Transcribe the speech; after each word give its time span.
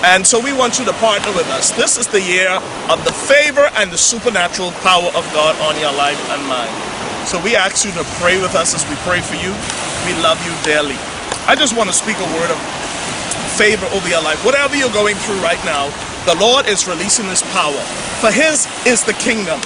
And 0.06 0.26
so 0.26 0.40
we 0.40 0.54
want 0.54 0.78
you 0.78 0.86
to 0.86 0.94
partner 1.02 1.34
with 1.34 1.50
us. 1.50 1.72
This 1.72 1.98
is 1.98 2.08
the 2.08 2.22
year 2.22 2.52
of 2.90 3.04
the 3.04 3.12
favor 3.12 3.70
and 3.76 3.92
the 3.92 3.98
supernatural 3.98 4.72
power 4.86 5.10
of 5.18 5.26
God 5.34 5.58
on 5.66 5.80
your 5.82 5.92
life 5.94 6.20
and 6.30 6.42
mine. 6.48 6.70
So 7.26 7.42
we 7.42 7.56
ask 7.56 7.86
you 7.86 7.92
to 7.94 8.04
pray 8.22 8.40
with 8.40 8.56
us 8.56 8.76
as 8.76 8.88
we 8.90 8.96
pray 9.02 9.22
for 9.22 9.36
you. 9.36 9.52
We 10.06 10.14
love 10.22 10.38
you 10.46 10.54
dearly. 10.64 10.96
I 11.50 11.56
just 11.58 11.76
want 11.76 11.90
to 11.90 11.96
speak 11.96 12.18
a 12.18 12.30
word 12.38 12.52
of 12.52 12.60
favor 13.58 13.86
over 13.92 14.08
your 14.08 14.22
life. 14.22 14.46
Whatever 14.46 14.76
you're 14.78 14.94
going 14.94 15.16
through 15.16 15.42
right 15.42 15.60
now, 15.66 15.90
the 16.30 16.38
Lord 16.40 16.68
is 16.68 16.88
releasing 16.88 17.26
His 17.26 17.42
power. 17.52 17.82
For 18.22 18.32
His 18.32 18.70
is 18.86 19.04
the 19.04 19.14
kingdom. 19.18 19.60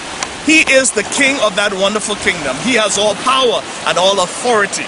He 0.47 0.63
is 0.71 0.91
the 0.91 1.03
king 1.13 1.37
of 1.43 1.55
that 1.59 1.75
wonderful 1.75 2.15
kingdom. 2.23 2.55
He 2.63 2.73
has 2.79 2.97
all 2.97 3.13
power 3.21 3.61
and 3.85 3.99
all 3.99 4.23
authority. 4.23 4.87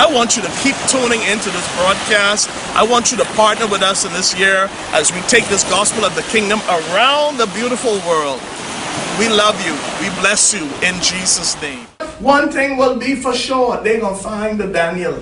I 0.00 0.08
want 0.10 0.34
you 0.34 0.42
to 0.42 0.52
keep 0.64 0.74
tuning 0.88 1.20
into 1.28 1.50
this 1.50 1.66
broadcast. 1.76 2.48
I 2.76 2.82
want 2.82 3.12
you 3.12 3.18
to 3.18 3.24
partner 3.36 3.68
with 3.68 3.82
us 3.82 4.04
in 4.04 4.12
this 4.12 4.36
year 4.36 4.68
as 4.90 5.12
we 5.12 5.20
take 5.22 5.46
this 5.46 5.62
gospel 5.70 6.04
of 6.04 6.16
the 6.16 6.22
kingdom 6.22 6.58
around 6.68 7.36
the 7.36 7.46
beautiful 7.54 8.00
world. 8.00 8.40
We 9.16 9.28
love 9.28 9.54
you. 9.64 9.74
We 10.02 10.10
bless 10.18 10.52
you 10.52 10.64
in 10.82 11.00
Jesus' 11.00 11.54
name. 11.62 11.86
One 12.18 12.50
thing 12.50 12.76
will 12.76 12.98
be 12.98 13.14
for 13.14 13.32
sure 13.32 13.80
they're 13.80 14.00
going 14.00 14.16
to 14.16 14.20
find 14.20 14.58
the 14.58 14.66
Daniel. 14.66 15.14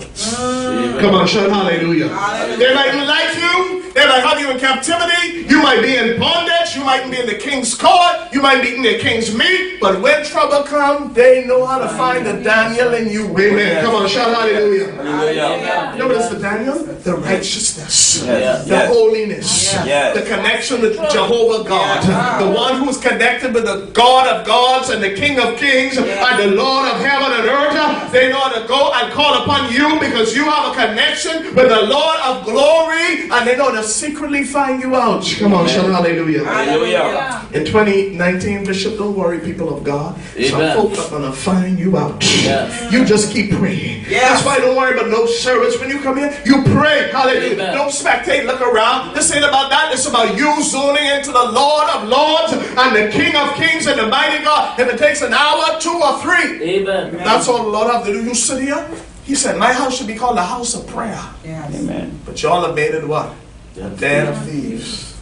Come 0.98 1.14
on, 1.14 1.26
shout 1.26 1.50
hallelujah. 1.50 2.08
They 2.56 2.74
might 2.74 2.94
not 2.94 3.06
like 3.06 3.36
you. 3.36 3.82
They 3.92 4.06
might 4.06 4.24
have 4.24 4.40
you 4.40 4.50
in 4.50 4.58
captivity. 4.58 5.44
You 5.52 5.62
might 5.62 5.82
be 5.82 5.96
in 5.96 6.18
bondage. 6.18 6.74
You 6.74 6.84
might 6.84 7.10
be 7.10 7.20
in 7.20 7.26
the 7.26 7.34
king's 7.34 7.74
court. 7.74 8.32
You 8.32 8.40
might 8.40 8.62
be 8.62 8.76
in 8.76 8.82
the 8.82 8.98
king's 8.98 9.36
meat. 9.36 9.80
But 9.80 10.00
when 10.00 10.24
trouble 10.24 10.62
comes, 10.62 11.14
they 11.14 11.44
know 11.44 11.66
how 11.66 11.78
to 11.78 11.88
find 11.90 12.24
the 12.24 12.42
Daniel 12.42 12.94
in 12.94 13.10
you. 13.10 13.26
Amen. 13.38 13.84
Come 13.84 13.94
on, 13.96 14.08
shout 14.08 14.34
hallelujah. 14.34 15.92
You 15.92 15.98
know 15.98 16.08
the 16.08 16.21
Daniel? 16.56 16.78
The 17.02 17.14
righteousness, 17.16 18.22
Yes. 18.24 18.66
the 18.68 18.86
holiness, 18.86 19.74
Yes. 19.84 20.14
the 20.16 20.22
connection 20.22 20.80
with 20.80 20.96
Jehovah 21.10 21.68
God, 21.68 22.02
the 22.40 22.50
one 22.50 22.76
who's 22.82 22.98
connected 22.98 23.52
with 23.54 23.64
the 23.64 23.88
God 23.92 24.26
of 24.26 24.46
gods 24.46 24.90
and 24.90 25.02
the 25.02 25.10
King 25.10 25.38
of 25.38 25.56
kings 25.58 25.96
and 25.96 26.06
the 26.38 26.48
Lord 26.56 26.88
of 26.88 27.00
heaven 27.04 27.32
and 27.32 27.48
earth. 27.48 28.12
They 28.12 28.30
know 28.30 28.48
to 28.54 28.66
go 28.68 28.92
and 28.94 29.12
call 29.12 29.34
upon 29.42 29.72
you 29.72 29.98
because 30.00 30.36
you 30.36 30.44
have 30.44 30.72
a 30.72 30.74
connection 30.86 31.54
with 31.54 31.68
the 31.68 31.82
Lord 31.82 32.18
of 32.20 32.44
glory 32.44 33.28
and 33.30 33.46
they 33.46 33.56
know 33.56 33.72
to 33.72 33.82
secretly 33.82 34.44
find 34.44 34.82
you 34.82 34.94
out. 34.94 35.24
Come 35.38 35.54
on, 35.54 35.66
shout 35.68 35.86
hallelujah. 35.90 36.44
Hallelujah. 36.44 37.46
In 37.52 37.64
2019, 37.64 38.64
Bishop, 38.64 38.98
don't 38.98 39.16
worry, 39.16 39.38
people 39.40 39.74
of 39.76 39.82
God. 39.84 40.14
Some 40.48 40.60
folks 40.74 40.98
are 40.98 41.10
going 41.10 41.22
to 41.30 41.32
find 41.32 41.78
you 41.78 41.96
out. 41.96 42.22
Yes. 42.42 42.92
You 42.92 43.04
just 43.04 43.32
keep 43.32 43.50
praying. 43.52 44.04
Yes. 44.08 44.22
That's 44.32 44.44
why 44.46 44.58
don't 44.58 44.76
worry 44.76 44.98
about 44.98 45.10
no 45.10 45.26
service. 45.26 45.78
When 45.80 45.88
you 45.90 45.98
come 46.00 46.18
in, 46.18 46.32
you 46.44 46.62
pray. 46.62 47.10
Hallelujah. 47.10 47.54
Amen. 47.54 47.74
Don't 47.74 47.90
spectate, 47.90 48.44
look 48.46 48.60
around. 48.60 49.14
This 49.14 49.32
ain't 49.32 49.44
about 49.44 49.70
that. 49.70 49.90
It's 49.92 50.06
about 50.06 50.36
you 50.36 50.62
zooming 50.62 51.04
into 51.04 51.32
the 51.32 51.52
Lord 51.52 51.88
of 51.90 52.08
Lords 52.08 52.52
and 52.52 52.96
the 52.96 53.10
King 53.12 53.36
of 53.36 53.54
Kings 53.54 53.86
and 53.86 53.98
the 53.98 54.06
mighty 54.06 54.42
God. 54.44 54.78
If 54.78 54.88
it 54.92 54.98
takes 54.98 55.22
an 55.22 55.32
hour, 55.32 55.78
two 55.80 56.00
or 56.02 56.18
three, 56.20 56.62
Amen. 56.78 57.16
that's 57.16 57.48
all 57.48 57.64
the 57.64 57.70
Lord 57.70 57.92
have 57.92 58.04
to 58.06 58.12
do. 58.12 58.22
You 58.22 58.34
sit 58.34 58.62
here. 58.62 58.88
He 59.24 59.34
said, 59.34 59.58
My 59.58 59.72
house 59.72 59.96
should 59.96 60.06
be 60.08 60.16
called 60.16 60.36
the 60.36 60.42
house 60.42 60.74
of 60.74 60.86
prayer. 60.86 61.22
Amen. 61.46 62.18
But 62.24 62.42
y'all 62.42 62.64
have 62.64 62.74
made 62.74 62.94
it 62.94 63.06
what? 63.06 63.34
A 63.76 63.88
den 63.90 64.28
of 64.28 64.44
thieves. 64.44 65.12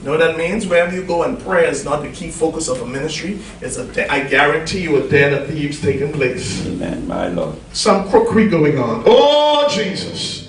You 0.00 0.12
know 0.12 0.18
what 0.18 0.20
that 0.20 0.36
means? 0.36 0.66
Wherever 0.66 0.94
you 0.94 1.02
go 1.02 1.24
and 1.24 1.40
prayer 1.40 1.64
is 1.64 1.84
not 1.84 2.02
the 2.02 2.10
key 2.12 2.30
focus 2.30 2.68
of 2.68 2.80
a 2.80 2.86
ministry. 2.86 3.40
It's 3.60 3.76
a 3.76 3.86
de- 3.92 4.08
I 4.12 4.24
guarantee 4.24 4.82
you 4.82 5.02
a 5.02 5.08
den 5.08 5.34
of 5.34 5.48
thieves 5.48 5.80
taking 5.80 6.12
place. 6.12 6.64
Amen, 6.66 7.08
my 7.08 7.28
Lord. 7.28 7.56
Some 7.72 8.08
crookery 8.08 8.48
going 8.48 8.78
on. 8.78 9.02
Oh, 9.06 9.66
Jesus. 9.68 10.45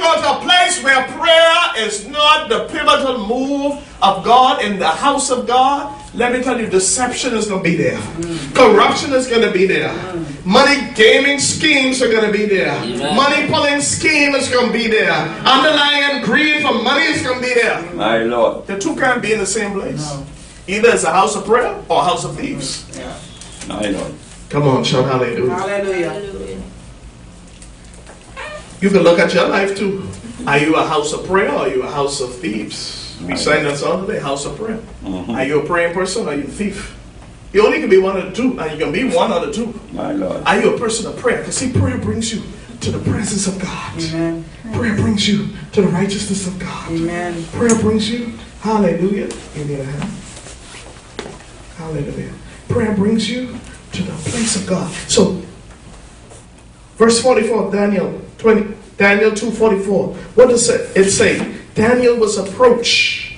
If 0.00 0.06
go 0.06 0.22
to 0.22 0.38
a 0.38 0.40
place 0.40 0.82
where 0.82 1.06
prayer 1.08 1.86
is 1.86 2.08
not 2.08 2.48
the 2.48 2.66
pivotal 2.68 3.26
move 3.26 3.86
of 4.02 4.24
God 4.24 4.64
in 4.64 4.78
the 4.78 4.88
house 4.88 5.30
of 5.30 5.46
God, 5.46 5.94
let 6.14 6.32
me 6.32 6.42
tell 6.42 6.58
you, 6.58 6.66
deception 6.68 7.34
is 7.34 7.46
going 7.48 7.62
to 7.62 7.68
be 7.70 7.76
there. 7.76 7.98
Mm. 7.98 8.54
Corruption 8.54 9.12
is 9.12 9.26
going 9.26 9.42
to 9.42 9.52
be 9.52 9.66
there. 9.66 9.90
Mm. 9.90 10.46
Money 10.46 10.90
gaming 10.94 11.38
schemes 11.38 12.00
are 12.02 12.10
going 12.10 12.24
to 12.24 12.32
be 12.32 12.46
there. 12.46 12.72
Amen. 12.72 13.14
Money 13.14 13.46
pulling 13.48 13.82
scheme 13.82 14.34
is 14.34 14.48
going 14.48 14.68
to 14.68 14.72
be 14.72 14.88
there. 14.88 15.12
Underlying 15.12 16.24
greed 16.24 16.62
for 16.62 16.72
money 16.82 17.04
is 17.04 17.22
going 17.22 17.40
to 17.40 17.46
be 17.46 17.54
there. 17.54 17.82
My 17.92 18.22
Lord. 18.22 18.66
The 18.66 18.78
two 18.78 18.96
can't 18.96 19.20
be 19.20 19.32
in 19.34 19.38
the 19.38 19.46
same 19.46 19.72
place. 19.72 20.16
Either 20.66 20.88
it's 20.88 21.04
a 21.04 21.12
house 21.12 21.36
of 21.36 21.44
prayer 21.44 21.76
or 21.88 22.00
a 22.00 22.04
house 22.04 22.24
of 22.24 22.36
thieves. 22.36 22.86
My 23.68 23.82
Lord. 23.88 24.14
Come 24.48 24.62
on, 24.64 24.82
shout 24.82 25.04
hallelujah. 25.04 25.54
Hallelujah. 25.54 26.49
You 28.80 28.88
can 28.88 29.02
look 29.02 29.18
at 29.18 29.34
your 29.34 29.48
life 29.48 29.76
too. 29.76 30.08
Are 30.46 30.58
you 30.58 30.76
a 30.76 30.86
house 30.86 31.12
of 31.12 31.26
prayer 31.26 31.50
or 31.50 31.58
are 31.58 31.68
you 31.68 31.82
a 31.82 31.90
house 31.90 32.20
of 32.20 32.34
thieves? 32.34 33.18
We 33.22 33.36
sang 33.36 33.64
that 33.64 33.76
song 33.76 34.06
today, 34.06 34.20
house 34.20 34.46
of 34.46 34.56
prayer. 34.56 34.78
Mm-hmm. 35.04 35.30
Are 35.32 35.44
you 35.44 35.60
a 35.60 35.66
praying 35.66 35.92
person 35.92 36.26
or 36.26 36.30
are 36.30 36.34
you 36.34 36.44
a 36.44 36.46
thief? 36.46 36.96
You 37.52 37.66
only 37.66 37.80
can 37.80 37.90
be 37.90 37.98
one 37.98 38.16
of 38.16 38.24
the 38.24 38.32
two, 38.32 38.58
and 38.58 38.72
you 38.72 38.78
can 38.78 38.92
be 38.92 39.04
one 39.04 39.32
of 39.32 39.42
the 39.42 39.52
two. 39.52 39.78
My 39.92 40.12
Lord. 40.12 40.42
Are 40.44 40.60
you 40.60 40.74
a 40.74 40.78
person 40.78 41.06
of 41.12 41.18
prayer? 41.18 41.38
Because 41.38 41.56
see, 41.56 41.72
prayer 41.72 41.98
brings 41.98 42.32
you 42.32 42.42
to 42.80 42.90
the 42.92 42.98
presence 43.10 43.46
of 43.48 43.60
God. 43.60 44.00
Amen. 44.00 44.44
Prayer 44.72 44.94
brings 44.94 45.28
you 45.28 45.48
to 45.72 45.82
the 45.82 45.88
righteousness 45.88 46.46
of 46.46 46.58
God. 46.58 46.90
Amen. 46.90 47.44
Prayer 47.52 47.74
brings 47.80 48.08
you, 48.08 48.32
hallelujah. 48.60 49.28
You 49.56 49.64
need 49.64 49.80
a 49.80 49.84
hand. 49.84 50.12
Hallelujah. 51.76 52.32
Prayer 52.68 52.94
brings 52.94 53.28
you 53.28 53.58
to 53.92 54.02
the 54.02 54.12
place 54.30 54.56
of 54.56 54.66
God. 54.66 54.90
So, 55.08 55.42
verse 56.96 57.20
44, 57.20 57.72
Daniel 57.72 58.22
20, 58.40 58.74
Daniel 58.96 59.30
2:44. 59.30 60.16
What 60.34 60.48
does 60.48 60.68
it 60.68 61.10
say? 61.10 61.56
Daniel 61.74 62.16
was 62.16 62.36
approached 62.36 63.36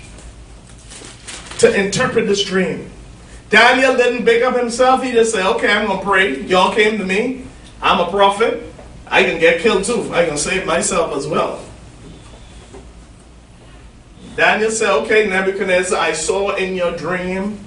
to 1.59 1.75
interpret 1.75 2.27
this 2.27 2.45
dream. 2.45 2.91
Daniel 3.51 3.97
didn't 3.97 4.25
big 4.25 4.43
up 4.43 4.57
himself. 4.57 5.03
He 5.03 5.13
just 5.13 5.33
said, 5.33 5.45
okay, 5.57 5.71
I'm 5.71 5.87
going 5.87 5.99
to 5.99 6.05
pray. 6.05 6.41
Y'all 6.43 6.75
came 6.75 6.99
to 6.99 7.05
me. 7.05 7.45
I'm 7.83 8.01
a 8.01 8.11
prophet. 8.11 8.65
I 9.07 9.25
can 9.25 9.39
get 9.39 9.61
killed 9.61 9.85
too. 9.85 10.13
I 10.15 10.25
can 10.25 10.39
save 10.39 10.67
myself 10.67 11.15
as 11.15 11.27
well. 11.27 11.63
Daniel 14.37 14.71
said, 14.71 14.91
okay, 15.03 15.29
Nebuchadnezzar, 15.29 15.99
I 15.99 16.13
saw 16.13 16.55
in 16.57 16.75
your 16.75 16.97
dream 16.97 17.62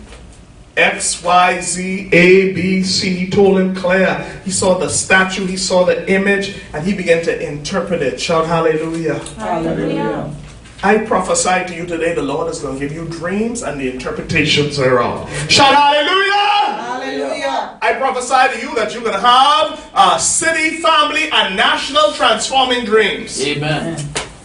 X, 0.78 1.24
Y, 1.24 1.62
Z, 1.62 2.10
A, 2.12 2.54
B, 2.54 2.84
C. 2.84 3.16
He 3.16 3.30
told 3.30 3.58
him 3.58 3.74
clear. 3.76 4.24
He 4.44 4.52
saw 4.52 4.78
the 4.78 4.90
statue, 4.90 5.46
he 5.46 5.58
saw 5.58 5.86
the 5.86 6.10
image, 6.12 6.58
and 6.74 6.86
he 6.86 6.94
began 6.94 7.24
to 7.24 7.48
interpret 7.48 8.02
it. 8.02 8.20
Shout 8.20 8.46
hallelujah. 8.46 9.20
Hallelujah. 9.38 10.36
I 10.84 11.00
prophesy 11.00 11.66
to 11.68 11.76
you 11.76 11.86
today 11.86 12.14
the 12.14 12.22
Lord 12.22 12.52
is 12.52 12.60
going 12.60 12.78
to 12.78 12.88
give 12.88 12.96
you 12.96 13.08
dreams 13.08 13.64
and 13.64 13.80
the 13.80 13.90
interpretations 13.92 14.78
thereof. 14.78 15.30
Shout 15.50 15.74
hallelujah! 15.74 16.36
Hallelujah. 16.82 17.80
I 17.82 17.94
prophesy 17.94 18.60
to 18.60 18.68
you 18.68 18.76
that 18.76 18.94
you're 18.94 19.02
going 19.02 19.16
to 19.16 19.20
have 19.20 19.92
a 19.96 20.20
city, 20.20 20.78
family, 20.78 21.30
and 21.32 21.56
national 21.56 22.12
transforming 22.12 22.84
dreams. 22.84 23.42
Amen. 23.46 23.98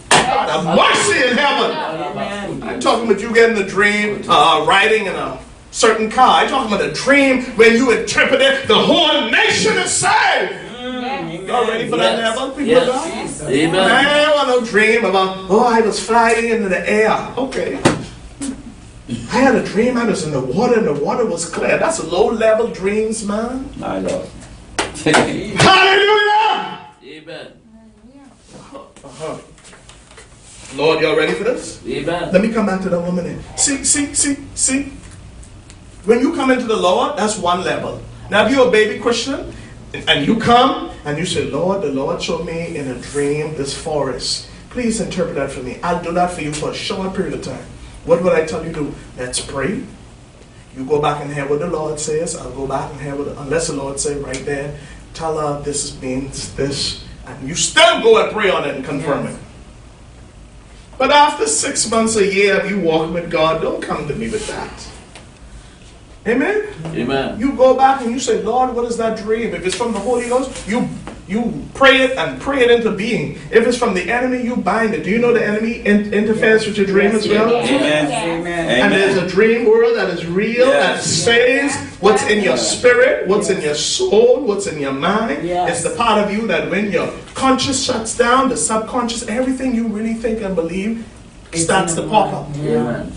God 0.09 0.49
have 0.49 0.65
mercy 0.65 1.27
in 1.29 1.37
heaven. 1.37 1.71
Amen. 1.71 2.63
I'm 2.63 2.79
talking 2.79 3.09
about 3.09 3.21
you 3.21 3.33
getting 3.33 3.55
the 3.55 3.65
dream, 3.69 4.23
uh, 4.29 4.65
riding 4.67 5.07
in 5.07 5.15
a 5.15 5.39
certain 5.71 6.09
car. 6.09 6.41
I'm 6.41 6.49
talking 6.49 6.73
about 6.73 6.85
a 6.87 6.91
dream 6.93 7.43
when 7.57 7.73
you 7.75 7.91
interpret 7.91 8.41
it, 8.41 8.67
the 8.67 8.75
whole 8.77 9.29
nation 9.29 9.77
is 9.77 9.91
saved. 9.91 10.53
Y'all 11.47 11.67
ready 11.67 11.89
for 11.89 11.97
that 11.97 12.13
in 12.13 12.19
Yes. 12.19 12.37
heaven, 12.37 12.51
people 12.55 12.77
of 12.81 12.87
God? 12.87 13.07
Yes. 13.07 13.41
I 13.43 13.51
Amen. 13.51 14.05
ain't 14.27 14.35
want 14.35 14.47
no 14.47 14.61
dream 14.65 15.03
about, 15.05 15.37
oh, 15.49 15.63
I 15.65 15.81
was 15.81 15.99
flying 15.99 16.49
into 16.49 16.69
the 16.69 16.89
air. 16.89 17.33
Okay. 17.37 17.79
I 19.09 19.35
had 19.35 19.55
a 19.55 19.63
dream 19.63 19.97
I 19.97 20.05
was 20.05 20.23
in 20.25 20.31
the 20.31 20.39
water 20.39 20.77
and 20.77 20.87
the 20.87 20.93
water 20.93 21.25
was 21.25 21.49
clear. 21.49 21.77
That's 21.77 22.01
low 22.03 22.27
level 22.31 22.67
dreams, 22.67 23.25
man. 23.25 23.69
My 23.77 23.99
Lord. 23.99 24.27
Hallelujah! 25.03 26.79
Amen. 27.03 27.47
Uh-huh. 29.03 29.37
Lord, 30.75 31.01
y'all 31.01 31.17
ready 31.17 31.33
for 31.33 31.43
this? 31.43 31.81
Amen. 31.85 32.31
Let 32.31 32.41
me 32.41 32.49
come 32.53 32.65
back 32.65 32.81
to 32.83 32.89
that 32.89 33.01
woman. 33.01 33.25
Here. 33.25 33.39
See, 33.57 33.83
see, 33.83 34.13
see, 34.13 34.37
see. 34.55 34.93
When 36.05 36.19
you 36.19 36.33
come 36.33 36.49
into 36.49 36.65
the 36.65 36.75
Lord, 36.75 37.17
that's 37.17 37.37
one 37.37 37.63
level. 37.63 38.01
Now, 38.29 38.45
if 38.45 38.51
you're 38.51 38.67
a 38.67 38.71
baby 38.71 38.99
Christian 38.99 39.53
and 39.93 40.25
you 40.25 40.39
come 40.39 40.91
and 41.05 41.17
you 41.17 41.25
say, 41.25 41.49
Lord, 41.49 41.81
the 41.81 41.91
Lord 41.91 42.21
showed 42.21 42.45
me 42.45 42.75
in 42.75 42.87
a 42.87 42.99
dream 42.99 43.55
this 43.55 43.77
forest. 43.77 44.49
Please 44.69 45.01
interpret 45.01 45.35
that 45.35 45.51
for 45.51 45.61
me. 45.61 45.79
I'll 45.83 46.01
do 46.01 46.11
that 46.13 46.31
for 46.31 46.41
you 46.41 46.53
for 46.53 46.71
a 46.71 46.73
short 46.73 47.13
period 47.13 47.33
of 47.33 47.43
time. 47.43 47.65
What 48.05 48.23
would 48.23 48.33
I 48.33 48.45
tell 48.45 48.65
you 48.65 48.71
to 48.71 48.79
do? 48.79 48.95
Let's 49.17 49.39
pray. 49.39 49.83
You 50.75 50.85
go 50.85 51.01
back 51.01 51.21
and 51.21 51.31
hear 51.31 51.47
what 51.47 51.59
the 51.59 51.67
Lord 51.67 51.99
says. 51.99 52.35
I'll 52.35 52.51
go 52.51 52.65
back 52.65 52.89
and 52.91 53.01
hear 53.01 53.15
what, 53.15 53.25
the, 53.25 53.41
unless 53.41 53.67
the 53.67 53.73
Lord 53.73 53.99
say 53.99 54.17
right 54.17 54.43
there, 54.45 54.79
tell 55.13 55.37
her 55.37 55.61
this 55.61 56.01
means 56.01 56.55
this. 56.55 57.03
And 57.27 57.47
you 57.47 57.53
still 57.53 58.01
go 58.01 58.23
and 58.23 58.31
pray 58.31 58.49
on 58.49 58.67
it 58.67 58.75
and 58.75 58.85
confirm 58.85 59.27
it. 59.27 59.37
But 60.97 61.11
after 61.11 61.47
six 61.47 61.89
months, 61.91 62.15
a 62.15 62.25
year 62.25 62.59
of 62.59 62.69
you 62.69 62.79
walking 62.79 63.13
with 63.13 63.29
God, 63.29 63.61
don't 63.61 63.81
come 63.81 64.07
to 64.07 64.15
me 64.15 64.29
with 64.29 64.47
that. 64.47 64.87
Amen? 66.27 66.67
Amen. 66.93 67.39
You 67.39 67.53
go 67.53 67.75
back 67.75 68.01
and 68.01 68.11
you 68.11 68.19
say, 68.19 68.43
Lord, 68.43 68.75
what 68.75 68.85
is 68.85 68.97
that 68.97 69.17
dream? 69.17 69.55
If 69.55 69.65
it's 69.65 69.75
from 69.75 69.91
the 69.91 69.99
Holy 69.99 70.27
Ghost, 70.29 70.67
you 70.67 70.87
you 71.27 71.65
pray 71.75 72.01
it 72.01 72.17
and 72.17 72.41
pray 72.41 72.59
it 72.61 72.69
into 72.69 72.91
being. 72.91 73.35
If 73.51 73.65
it's 73.65 73.77
from 73.77 73.93
the 73.93 74.11
enemy, 74.11 74.43
you 74.43 74.57
bind 74.57 74.93
it. 74.93 75.03
Do 75.05 75.09
you 75.09 75.17
know 75.17 75.31
the 75.33 75.41
enemy 75.45 75.75
in- 75.79 76.13
interferes 76.13 76.65
with 76.67 76.75
your 76.75 76.85
dream 76.85 77.11
as 77.11 77.25
well? 77.25 77.55
Amen. 77.55 78.11
Amen. 78.41 78.69
And 78.81 78.91
there's 78.91 79.15
a 79.15 79.25
dream 79.29 79.65
world 79.65 79.95
that 79.95 80.09
is 80.09 80.25
real, 80.25 80.65
that 80.65 80.95
Yes. 80.97 81.05
says 81.05 81.73
what's 82.01 82.23
in 82.27 82.43
your 82.43 82.57
spirit, 82.57 83.27
what's 83.27 83.49
in 83.49 83.61
your 83.61 83.75
soul, 83.75 84.41
what's 84.41 84.67
in 84.67 84.77
your 84.81 84.91
mind. 84.91 85.47
Yes. 85.47 85.69
It's 85.69 85.89
the 85.89 85.95
part 85.95 86.21
of 86.21 86.33
you 86.33 86.47
that 86.47 86.69
when 86.69 86.91
your 86.91 87.09
conscious 87.33 87.81
shuts 87.81 88.17
down, 88.17 88.49
the 88.49 88.57
subconscious, 88.57 89.25
everything 89.29 89.73
you 89.73 89.87
really 89.87 90.15
think 90.15 90.41
and 90.41 90.53
believe 90.53 91.05
starts 91.53 91.93
to 91.95 92.03
pop 92.03 92.33
up. 92.33 92.47
Amen. 92.57 93.13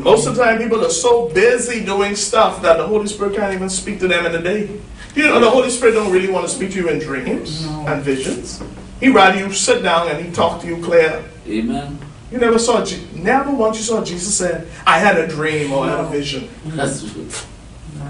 Most 0.00 0.26
of 0.26 0.34
the 0.34 0.44
time, 0.44 0.58
people 0.58 0.84
are 0.84 0.90
so 0.90 1.28
busy 1.28 1.84
doing 1.84 2.16
stuff 2.16 2.60
that 2.62 2.76
the 2.78 2.86
Holy 2.86 3.06
Spirit 3.06 3.36
can't 3.36 3.54
even 3.54 3.68
speak 3.70 4.00
to 4.00 4.08
them 4.08 4.26
in 4.26 4.32
the 4.32 4.38
day. 4.40 4.68
You 5.14 5.24
know, 5.24 5.40
the 5.40 5.50
Holy 5.50 5.70
Spirit 5.70 5.92
don't 5.94 6.12
really 6.12 6.30
want 6.30 6.46
to 6.48 6.52
speak 6.52 6.70
to 6.72 6.76
you 6.78 6.88
in 6.88 6.98
dreams 6.98 7.66
and 7.66 8.02
visions. 8.02 8.62
He 9.00 9.08
rather 9.08 9.38
you 9.38 9.52
sit 9.52 9.82
down 9.82 10.08
and 10.08 10.24
he 10.24 10.32
talk 10.32 10.60
to 10.62 10.66
you 10.66 10.82
clear. 10.82 11.24
Amen. 11.48 11.98
You 12.30 12.38
never 12.38 12.58
saw, 12.58 12.84
Je- 12.84 13.06
never 13.14 13.50
once 13.50 13.76
you 13.78 13.82
saw 13.84 14.04
Jesus 14.04 14.36
said, 14.36 14.68
"I 14.86 14.98
had 14.98 15.18
a 15.18 15.26
dream 15.26 15.72
or 15.72 15.84
I 15.84 15.90
had 15.96 16.00
a 16.04 16.08
vision," 16.08 16.48
That's 16.66 17.02
true. 17.12 17.26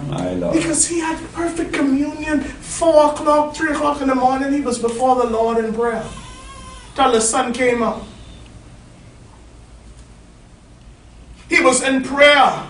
My 0.09 0.33
Lord. 0.33 0.55
because 0.57 0.87
he 0.89 0.99
had 1.01 1.17
perfect 1.33 1.73
communion. 1.73 2.41
Four 2.41 3.13
o'clock, 3.13 3.55
three 3.55 3.71
o'clock 3.73 4.01
in 4.03 4.09
the 4.09 4.15
morning, 4.15 4.53
he 4.53 4.61
was 4.61 4.79
before 4.79 5.17
the 5.17 5.27
Lord 5.31 5.65
in 5.65 5.73
prayer 5.73 6.05
till 6.97 7.13
the 7.13 7.21
sun 7.21 7.53
came 7.53 7.83
up. 7.83 8.03
He 11.51 11.61
was 11.61 11.83
in 11.83 12.05
prayer. 12.05 12.67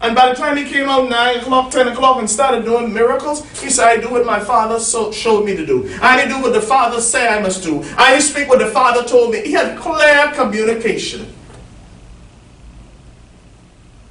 And 0.00 0.14
by 0.14 0.28
the 0.28 0.36
time 0.36 0.56
he 0.56 0.64
came 0.64 0.88
out 0.88 1.10
9 1.10 1.40
o'clock, 1.40 1.72
10 1.72 1.88
o'clock, 1.88 2.20
and 2.20 2.30
started 2.30 2.64
doing 2.64 2.94
miracles, 2.94 3.44
he 3.60 3.68
said, 3.68 3.88
I 3.88 3.96
do 3.96 4.10
what 4.10 4.24
my 4.24 4.38
father 4.38 4.78
so 4.78 5.10
showed 5.10 5.44
me 5.44 5.56
to 5.56 5.66
do. 5.66 5.92
I 6.00 6.24
do 6.24 6.40
what 6.40 6.52
the 6.52 6.62
father 6.62 7.00
said 7.00 7.36
I 7.36 7.42
must 7.42 7.64
do. 7.64 7.82
I 7.96 8.20
speak 8.20 8.48
what 8.48 8.60
the 8.60 8.68
father 8.68 9.02
told 9.02 9.32
me. 9.32 9.40
He 9.40 9.52
had 9.52 9.76
clear 9.76 10.30
communication. 10.34 11.34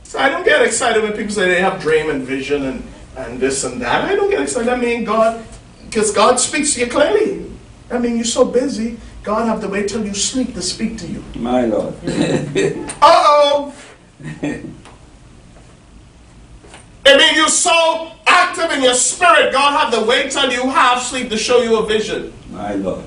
So 0.04 0.20
I 0.20 0.28
don't 0.28 0.44
get 0.44 0.62
excited 0.62 1.02
when 1.02 1.14
people 1.14 1.32
say 1.32 1.48
they 1.48 1.62
have 1.62 1.82
dream 1.82 2.10
and 2.10 2.24
vision 2.24 2.64
and, 2.64 2.84
and 3.16 3.40
this 3.40 3.64
and 3.64 3.82
that. 3.82 4.04
I 4.04 4.16
don't 4.16 4.30
get 4.30 4.42
excited. 4.42 4.68
I 4.68 4.76
mean, 4.76 5.06
God, 5.06 5.42
because 5.86 6.12
God 6.12 6.38
speaks 6.38 6.74
to 6.74 6.82
you 6.82 6.88
clearly. 6.88 7.50
I 7.90 7.98
mean, 7.98 8.18
you're 8.18 8.26
so 8.26 8.44
busy, 8.44 8.98
God 9.28 9.46
have 9.46 9.60
to 9.60 9.68
wait 9.68 9.90
till 9.90 10.06
you 10.06 10.14
sleep 10.14 10.54
to 10.54 10.62
speak 10.62 10.98
to 11.00 11.06
you. 11.06 11.22
My 11.36 11.66
Lord. 11.66 11.94
Uh-oh! 12.06 13.76
I 14.42 14.64
mean, 17.06 17.36
you're 17.36 17.50
so 17.50 18.14
active 18.26 18.72
in 18.72 18.82
your 18.82 18.94
spirit, 18.94 19.52
God 19.52 19.78
have 19.78 19.94
to 20.00 20.08
wait 20.08 20.32
till 20.32 20.50
you 20.50 20.70
have 20.70 21.02
sleep 21.02 21.30
to 21.30 21.38
show 21.38 21.62
you 21.62 21.78
a 21.78 21.86
vision. 21.86 22.32
My 22.52 22.76
Lord. 22.76 23.04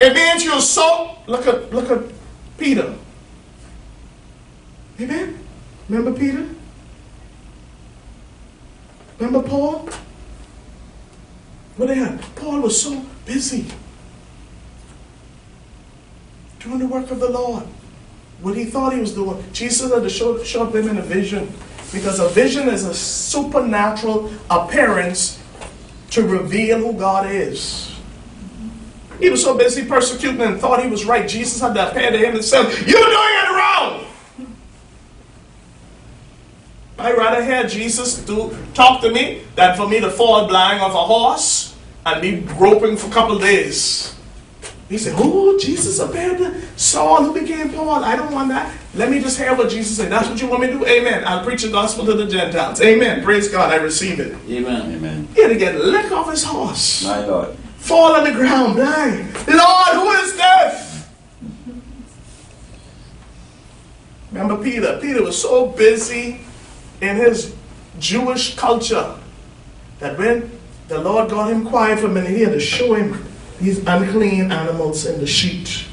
It 0.00 0.14
means 0.14 0.44
you're 0.44 0.60
so 0.60 1.18
look 1.26 1.48
at 1.48 1.74
look 1.74 1.90
at 1.90 2.04
Peter. 2.56 2.94
Amen. 5.00 5.44
Remember 5.88 6.16
Peter? 6.16 6.48
Remember 9.18 9.48
Paul? 9.48 9.88
What 11.76 11.88
they 11.88 11.96
had? 11.96 12.20
Paul 12.36 12.60
was 12.60 12.80
so 12.80 13.04
busy 13.26 13.66
doing 16.64 16.78
the 16.78 16.86
work 16.86 17.10
of 17.10 17.20
the 17.20 17.28
Lord. 17.28 17.64
What 18.40 18.56
he 18.56 18.64
thought 18.64 18.92
he 18.92 19.00
was 19.00 19.14
doing. 19.14 19.42
Jesus 19.52 19.92
had 19.92 20.02
to 20.02 20.10
show, 20.10 20.42
show 20.42 20.66
him 20.66 20.88
in 20.88 20.98
a 20.98 21.02
vision. 21.02 21.52
Because 21.92 22.18
a 22.18 22.28
vision 22.28 22.68
is 22.68 22.84
a 22.84 22.94
supernatural 22.94 24.32
appearance 24.50 25.40
to 26.10 26.26
reveal 26.26 26.78
who 26.78 26.98
God 26.98 27.30
is. 27.30 27.94
He 29.20 29.30
was 29.30 29.42
so 29.42 29.56
busy 29.56 29.84
persecuting 29.84 30.40
and 30.40 30.60
thought 30.60 30.82
he 30.82 30.88
was 30.88 31.04
right. 31.04 31.28
Jesus 31.28 31.60
had 31.60 31.74
to 31.74 31.90
appear 31.90 32.10
to 32.10 32.18
him 32.18 32.34
and 32.34 32.44
said, 32.44 32.64
You're 32.64 33.00
doing 33.00 33.34
it 33.36 33.50
wrong. 33.54 34.06
I'd 36.98 37.16
rather 37.16 37.44
hear 37.44 37.64
Jesus 37.68 38.16
do 38.24 38.56
talk 38.72 39.00
to 39.02 39.10
me 39.10 39.42
than 39.54 39.76
for 39.76 39.88
me 39.88 40.00
to 40.00 40.10
fall 40.10 40.48
blind 40.48 40.80
off 40.80 40.92
a 40.92 41.04
horse 41.04 41.73
and 42.06 42.20
be 42.22 42.40
groping 42.40 42.96
for 42.96 43.08
a 43.08 43.10
couple 43.10 43.38
days. 43.38 44.14
He 44.88 44.98
said, 44.98 45.14
Oh, 45.16 45.58
Jesus 45.58 45.98
appeared 45.98 46.38
to 46.38 46.60
Saul 46.76 47.24
who 47.24 47.40
became 47.40 47.70
Paul. 47.72 48.04
I 48.04 48.16
don't 48.16 48.32
want 48.32 48.50
that. 48.50 48.72
Let 48.94 49.10
me 49.10 49.18
just 49.20 49.38
hear 49.38 49.54
what 49.56 49.70
Jesus 49.70 49.96
said. 49.96 50.12
That's 50.12 50.28
what 50.28 50.40
you 50.40 50.46
want 50.46 50.60
me 50.60 50.66
to 50.68 50.72
do? 50.74 50.86
Amen. 50.86 51.24
I'll 51.26 51.42
preach 51.44 51.62
the 51.62 51.70
gospel 51.70 52.04
to 52.06 52.12
the 52.12 52.26
Gentiles. 52.26 52.80
Amen. 52.82 53.24
Praise 53.24 53.48
God. 53.48 53.72
I 53.72 53.76
receive 53.76 54.20
it. 54.20 54.36
Amen. 54.48 54.94
Amen. 54.94 55.28
He 55.34 55.42
had 55.42 55.48
to 55.48 55.56
get 55.56 55.76
lick 55.80 56.12
off 56.12 56.30
his 56.30 56.44
horse 56.44 57.04
My 57.04 57.24
Lord. 57.24 57.56
fall 57.78 58.14
on 58.14 58.24
the 58.24 58.32
ground 58.32 58.74
blind. 58.74 59.34
Lord, 59.48 59.88
who 59.94 60.10
is 60.10 60.36
this? 60.36 61.06
Remember 64.30 64.62
Peter? 64.62 64.98
Peter 65.00 65.22
was 65.22 65.40
so 65.40 65.66
busy 65.66 66.40
in 67.00 67.16
his 67.16 67.54
Jewish 67.98 68.56
culture 68.56 69.16
that 70.00 70.18
when 70.18 70.50
the 70.88 71.00
Lord 71.00 71.30
got 71.30 71.50
him 71.50 71.64
quiet 71.64 71.98
for 71.98 72.06
a 72.06 72.10
minute, 72.10 72.30
here 72.30 72.50
to 72.50 72.60
show 72.60 72.94
him 72.94 73.24
these 73.60 73.78
unclean 73.86 74.52
animals 74.52 75.06
in 75.06 75.20
the 75.20 75.26
sheet. 75.26 75.86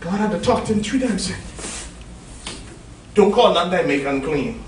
God 0.00 0.18
had 0.18 0.30
to 0.30 0.40
talk 0.40 0.64
to 0.66 0.72
him 0.72 0.82
three 0.82 1.00
times. 1.00 1.32
Don't 3.14 3.32
call 3.32 3.54
none 3.54 3.70
that 3.70 3.86
make 3.86 4.04
unclean. 4.04 4.62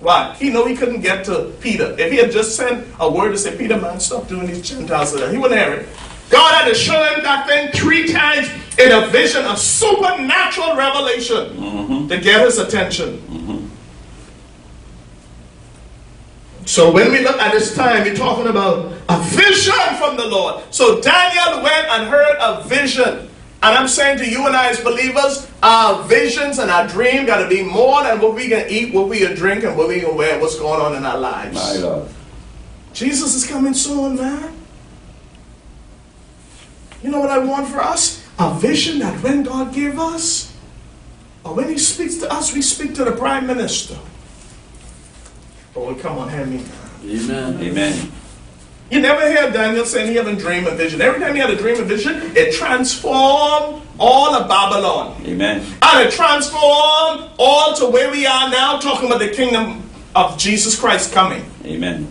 Why? 0.00 0.34
He 0.38 0.50
know 0.50 0.66
he 0.66 0.76
couldn't 0.76 1.00
get 1.00 1.24
to 1.26 1.52
Peter. 1.60 1.94
If 1.98 2.10
he 2.10 2.18
had 2.18 2.30
just 2.30 2.56
sent 2.56 2.86
a 3.00 3.10
word 3.10 3.30
to 3.30 3.38
say, 3.38 3.56
Peter, 3.56 3.80
man, 3.80 4.00
stop 4.00 4.28
doing 4.28 4.46
these 4.46 4.60
Gentiles, 4.60 5.12
to 5.12 5.18
that," 5.18 5.32
he 5.32 5.38
wouldn't 5.38 5.60
hear 5.60 5.72
it. 5.72 5.88
God 6.30 6.54
had 6.54 6.68
to 6.68 6.74
show 6.74 7.02
him 7.04 7.22
that 7.22 7.46
thing 7.46 7.70
three 7.72 8.12
times 8.12 8.48
in 8.78 8.92
a 8.92 9.06
vision 9.08 9.44
of 9.44 9.58
supernatural 9.58 10.74
revelation 10.76 11.56
mm-hmm. 11.56 12.08
to 12.08 12.18
get 12.18 12.44
his 12.44 12.58
attention. 12.58 13.22
So 16.66 16.90
when 16.90 17.12
we 17.12 17.20
look 17.20 17.38
at 17.40 17.52
this 17.52 17.74
time, 17.74 18.04
we're 18.04 18.16
talking 18.16 18.46
about 18.46 18.92
a 19.08 19.20
vision 19.20 19.74
from 19.98 20.16
the 20.16 20.26
Lord. 20.26 20.62
So 20.72 21.00
Daniel 21.00 21.62
went 21.62 21.88
and 21.88 22.08
heard 22.08 22.36
a 22.40 22.64
vision. 22.64 23.30
And 23.62 23.78
I'm 23.78 23.88
saying 23.88 24.18
to 24.18 24.28
you 24.28 24.46
and 24.46 24.54
I 24.54 24.68
as 24.68 24.80
believers, 24.80 25.50
our 25.62 26.02
visions 26.04 26.58
and 26.58 26.70
our 26.70 26.86
dream 26.86 27.26
got 27.26 27.42
to 27.42 27.48
be 27.48 27.62
more 27.62 28.02
than 28.02 28.20
what 28.20 28.34
we 28.34 28.48
can 28.48 28.68
eat, 28.68 28.92
what 28.92 29.08
we 29.08 29.20
can 29.20 29.34
drink, 29.34 29.64
and 29.64 29.76
what 29.76 29.88
we 29.88 30.00
can 30.00 30.14
wear, 30.16 30.38
what's 30.38 30.58
going 30.58 30.80
on 30.80 30.94
in 30.94 31.04
our 31.06 31.18
lives. 31.18 31.54
My 31.54 31.76
Lord. 31.76 32.08
Jesus 32.92 33.34
is 33.34 33.46
coming 33.46 33.74
soon, 33.74 34.16
man. 34.16 34.54
You 37.02 37.10
know 37.10 37.20
what 37.20 37.30
I 37.30 37.38
want 37.38 37.68
for 37.68 37.80
us? 37.80 38.26
A 38.38 38.54
vision 38.54 38.98
that 39.00 39.22
when 39.22 39.42
God 39.42 39.74
gave 39.74 39.98
us, 39.98 40.54
or 41.44 41.54
when 41.54 41.68
He 41.68 41.78
speaks 41.78 42.16
to 42.18 42.32
us, 42.32 42.54
we 42.54 42.62
speak 42.62 42.94
to 42.94 43.04
the 43.04 43.12
Prime 43.12 43.46
Minister. 43.46 43.98
Oh, 45.76 45.94
come 45.94 46.18
on, 46.18 46.28
hand 46.28 46.52
me. 46.52 46.64
Amen. 47.04 47.60
Amen. 47.60 48.12
You 48.90 49.00
never 49.00 49.28
hear 49.28 49.50
Daniel 49.50 49.84
saying 49.84 50.08
he 50.08 50.16
had 50.16 50.28
a 50.28 50.36
dream 50.36 50.66
and 50.66 50.76
vision. 50.76 51.00
Every 51.00 51.20
time 51.20 51.34
he 51.34 51.40
had 51.40 51.50
a 51.50 51.56
dream 51.56 51.78
and 51.78 51.86
vision, 51.86 52.36
it 52.36 52.54
transformed 52.54 53.82
all 53.98 54.34
of 54.34 54.48
Babylon. 54.48 55.20
Amen. 55.26 55.64
And 55.82 56.06
it 56.06 56.12
transformed 56.12 57.30
all 57.38 57.74
to 57.74 57.86
where 57.86 58.10
we 58.10 58.26
are 58.26 58.50
now, 58.50 58.78
talking 58.78 59.06
about 59.06 59.18
the 59.18 59.30
kingdom 59.30 59.88
of 60.14 60.38
Jesus 60.38 60.78
Christ 60.78 61.12
coming. 61.12 61.44
Amen. 61.64 62.08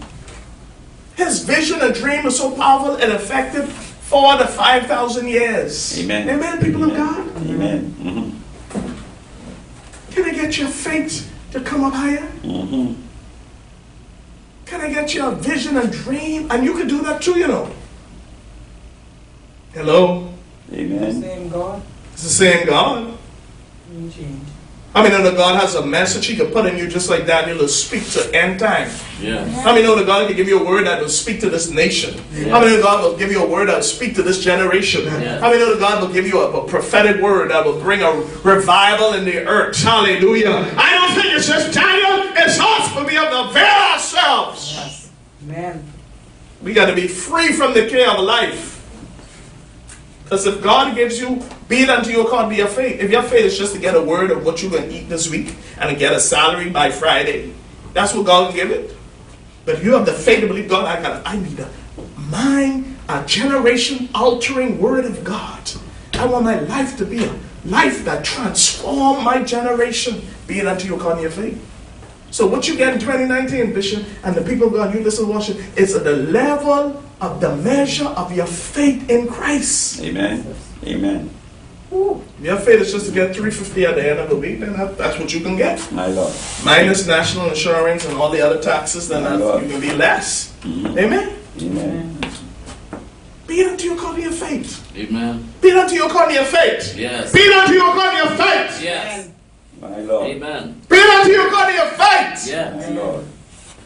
His 1.15 1.43
vision 1.43 1.79
and 1.82 1.93
dream 1.93 2.24
was 2.24 2.38
so 2.38 2.51
powerful 2.51 2.96
and 2.96 3.13
effective 3.13 3.72
for 3.72 4.36
the 4.38 4.48
5,000 4.48 5.27
years. 5.27 6.00
Amen. 6.00 6.29
Amen, 6.29 6.60
people 6.62 6.84
of 6.84 6.96
God. 6.96 7.27
Amen. 7.48 7.96
Mhm. 8.01 8.32
Can 10.13 10.25
I 10.25 10.34
get 10.34 10.58
your 10.58 10.67
faith 10.67 11.32
to 11.51 11.60
come 11.60 11.84
up 11.84 11.93
higher? 11.93 12.27
Mhm. 12.43 12.96
Can 14.65 14.82
I 14.82 14.91
get 14.93 15.13
your 15.13 15.32
vision 15.32 15.77
and 15.77 15.91
dream? 15.91 16.50
And 16.51 16.63
you 16.63 16.74
can 16.77 16.88
do 16.88 17.01
that 17.03 17.22
too, 17.22 17.38
you 17.38 17.48
know. 17.48 17.70
Hello? 19.74 20.34
Amen. 20.72 21.00
The 21.22 21.27
Same 21.27 21.50
God, 21.50 21.82
It's 22.13 22.24
the 22.24 22.29
same 22.29 22.67
God. 22.67 23.17
didn't 23.89 24.12
change. 24.12 24.48
I 24.95 25.01
mean, 25.01 25.12
know 25.12 25.23
that 25.23 25.35
God 25.35 25.59
has 25.59 25.73
a 25.73 25.83
message 25.83 26.27
He 26.27 26.35
can 26.35 26.51
put 26.51 26.67
in 26.67 26.77
you 26.77 26.88
just 26.88 27.09
like 27.09 27.25
Daniel 27.25 27.57
to 27.59 27.67
speak 27.67 28.07
to 28.12 28.29
end 28.35 28.59
time. 28.59 28.89
Yes. 29.19 29.63
How 29.63 29.73
many 29.73 29.83
know 29.85 29.95
that 29.95 30.05
God 30.05 30.27
can 30.27 30.38
give 30.38 30.47
you 30.47 30.59
a 30.59 30.63
word 30.63 30.85
that 30.85 31.01
will 31.01 31.09
speak 31.09 31.39
to 31.39 31.50
this 31.50 31.71
nation? 31.71 32.17
How 32.50 32.59
many 32.59 32.75
know 32.75 32.81
God 32.81 33.03
will 33.03 33.17
give 33.17 33.31
you 33.31 33.43
a 33.43 33.47
word 33.47 33.69
that 33.69 33.77
will 33.77 33.83
speak 33.83 34.13
to 34.15 34.23
this 34.23 34.43
generation? 34.43 35.05
Yeah. 35.05 35.39
How 35.39 35.50
many 35.50 35.59
know 35.59 35.71
that 35.71 35.79
God 35.79 36.01
will 36.01 36.13
give 36.13 36.27
you 36.27 36.41
a, 36.41 36.62
a 36.62 36.67
prophetic 36.67 37.21
word 37.21 37.50
that 37.50 37.65
will 37.65 37.79
bring 37.79 38.01
a 38.03 38.12
revival 38.43 39.13
in 39.13 39.25
the 39.25 39.43
earth? 39.45 39.81
Hallelujah. 39.81 40.71
I 40.77 40.93
don't 40.93 41.15
think 41.15 41.33
it's 41.33 41.47
just 41.47 41.73
Daniel, 41.73 42.31
it's 42.38 42.59
us, 42.59 42.93
but 42.93 43.07
we 43.07 43.15
have 43.15 43.31
to 43.31 43.50
avail 43.50 43.65
ourselves. 43.93 44.73
Yes. 44.75 45.12
Amen. 45.43 45.83
We 46.62 46.73
got 46.73 46.85
to 46.85 46.95
be 46.95 47.07
free 47.07 47.51
from 47.51 47.73
the 47.73 47.88
care 47.89 48.12
of 48.12 48.19
life. 48.19 48.73
Because 50.34 50.48
if 50.48 50.63
God 50.63 50.96
gives 50.96 51.20
you, 51.20 51.44
be 51.70 51.84
it 51.84 51.92
unto 51.92 52.10
your 52.10 52.25
account, 52.25 52.50
be 52.50 52.56
your 52.56 52.68
faith. 52.68 53.00
If 53.00 53.12
your 53.12 53.22
faith 53.22 53.46
is 53.46 53.56
just 53.56 53.75
to 53.75 53.80
get 53.80 53.94
a 53.94 54.02
word 54.02 54.32
of 54.32 54.44
what 54.44 54.63
you're 54.63 54.72
going 54.72 54.90
to 54.90 54.96
eat 54.96 55.08
this 55.08 55.30
week 55.30 55.54
and 55.78 55.92
to 55.92 55.96
get 55.96 56.12
a 56.12 56.20
salary 56.20 56.72
by 56.72 56.90
Friday, 56.90 57.54
that's 57.94 58.16
what 58.16 58.25
God 58.25 58.48
can 58.48 58.56
give 58.56 58.72
it. 58.72 58.98
But 59.63 59.75
if 59.75 59.84
you 59.84 59.94
have 59.94 60.08
the 60.08 60.12
faith 60.12 60.40
to 60.40 60.48
believe 60.48 60.68
God, 60.68 60.86
I 60.86 61.00
got, 61.04 61.22
I 61.24 61.38
need 61.38 61.60
a 61.60 61.70
mind, 62.32 62.98
a 63.08 63.24
generation 63.28 64.10
altering 64.16 64.82
word 64.82 65.06
of 65.06 65.24
God. 65.24 65.72
I 66.13 66.25
want 66.25 66.46
my 66.46 66.60
life 66.62 66.98
to 66.98 67.06
be 67.06 67.24
a 67.24 67.40
life 67.66 68.04
that 68.06 68.25
transform 68.25 69.24
my 69.24 69.44
generation. 69.44 70.20
Be 70.48 70.58
it 70.58 70.66
unto 70.66 70.88
your 70.88 70.98
account, 71.00 71.22
your 71.22 71.30
faith. 71.30 71.63
So 72.32 72.48
what 72.48 72.68
you 72.68 72.75
get 72.75 72.92
in 72.92 73.00
2019, 73.00 73.72
Bishop, 73.72 74.04
and 74.24 74.36
the 74.36 74.42
people 74.42 74.66
of 74.66 74.74
God, 74.74 74.96
you 74.96 75.02
listen 75.02 75.28
to 75.28 75.32
worship, 75.32 75.60
is 75.78 75.94
at 75.94 76.04
the 76.04 76.16
level 76.16 77.04
of 77.24 77.39
the 77.39 77.56
measure 77.56 78.08
of 78.08 78.32
your 78.36 78.46
faith 78.46 79.10
in 79.10 79.27
Christ. 79.27 80.01
Amen. 80.01 80.46
Amen. 80.86 81.30
Ooh, 81.94 82.22
Your 82.42 82.58
faith 82.58 82.82
is 82.82 82.92
just 82.92 83.06
to 83.06 83.12
get 83.12 83.36
350 83.36 83.86
at 83.86 83.96
the 83.96 84.10
end 84.10 84.20
of 84.20 84.30
the 84.30 84.36
week, 84.36 84.60
then 84.60 84.74
that, 84.74 84.98
that's 84.98 85.18
what 85.20 85.32
you 85.34 85.42
can 85.42 85.56
get. 85.56 85.80
My 85.92 86.08
Lord. 86.08 86.34
Minus 86.65 87.08
national 87.08 87.50
insurance 87.50 88.06
and 88.06 88.18
all 88.18 88.32
the 88.32 88.42
other 88.42 88.60
taxes, 88.60 89.08
then 89.08 89.24
that, 89.24 89.62
you 89.62 89.70
can 89.70 89.80
be 89.80 89.94
less. 89.94 90.51
Mm-hmm. 90.62 90.98
Amen? 90.98 91.38
Amen. 91.62 92.20
Be 93.46 93.62
it 93.62 93.72
unto 93.72 93.86
your 93.86 93.96
according 93.96 94.24
to 94.24 94.30
your 94.30 94.38
faith. 94.38 94.98
Amen. 94.98 95.53
Be 95.62 95.70
it 95.70 95.77
unto 95.77 95.96
your 95.96 96.08
according 96.08 96.36
to 96.36 96.42
your 96.42 96.50
faith. 96.50 96.98
Yes. 96.98 97.32
Be 97.32 97.39
it 97.39 97.53
unto 97.53 97.74
your 97.74 97.89
according 97.89 98.12
to 98.12 98.27
your 98.27 98.38
faith. 98.38 98.84
Yes. 98.84 99.30
My 99.80 100.00
Lord. 100.00 100.32
Amen. 100.32 100.82
Be 100.89 100.96
it 100.96 101.10
unto 101.10 101.32
your 101.32 101.48
according 101.48 101.75
to 101.75 101.82
your 101.84 101.92
faith. 101.92 102.48
Yes. 102.48 102.89
My 102.89 102.96
Lord. 102.96 103.25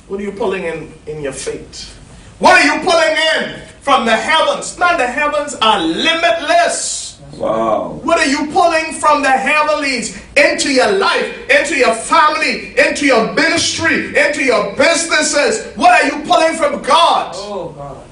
What 0.08 0.20
are 0.22 0.24
you 0.24 0.32
pulling 0.32 0.63
in 0.63 0.94
in 1.06 1.22
your 1.22 1.34
faith? 1.34 1.97
What 2.39 2.62
are 2.62 2.65
you 2.65 2.84
pulling 2.84 3.17
in 3.36 3.62
from 3.82 4.06
the 4.06 4.15
heavens? 4.15 4.77
Now 4.77 4.96
the 4.98 5.08
heavens 5.08 5.56
are 5.56 5.79
limitless. 5.79 7.20
Wow. 7.36 8.00
What 8.03 8.20
are 8.20 8.25
you 8.25 8.51
pulling 8.51 8.94
from 8.94 9.22
the 9.22 9.29
heavenlies 9.29 10.22
into 10.36 10.72
your 10.72 10.91
life, 10.94 11.50
into 11.50 11.75
your 11.75 11.94
family, 11.94 12.77
into 12.77 13.06
your 13.06 13.34
ministry, 13.34 14.17
into 14.17 14.44
your 14.44 14.75
businesses? 14.75 15.75
What 15.75 16.03
are 16.03 16.06
you 16.06 16.25
pulling 16.25 16.56
from 16.56 16.82
God? 16.84 17.34
Oh 17.36 17.70
God. 17.70 18.03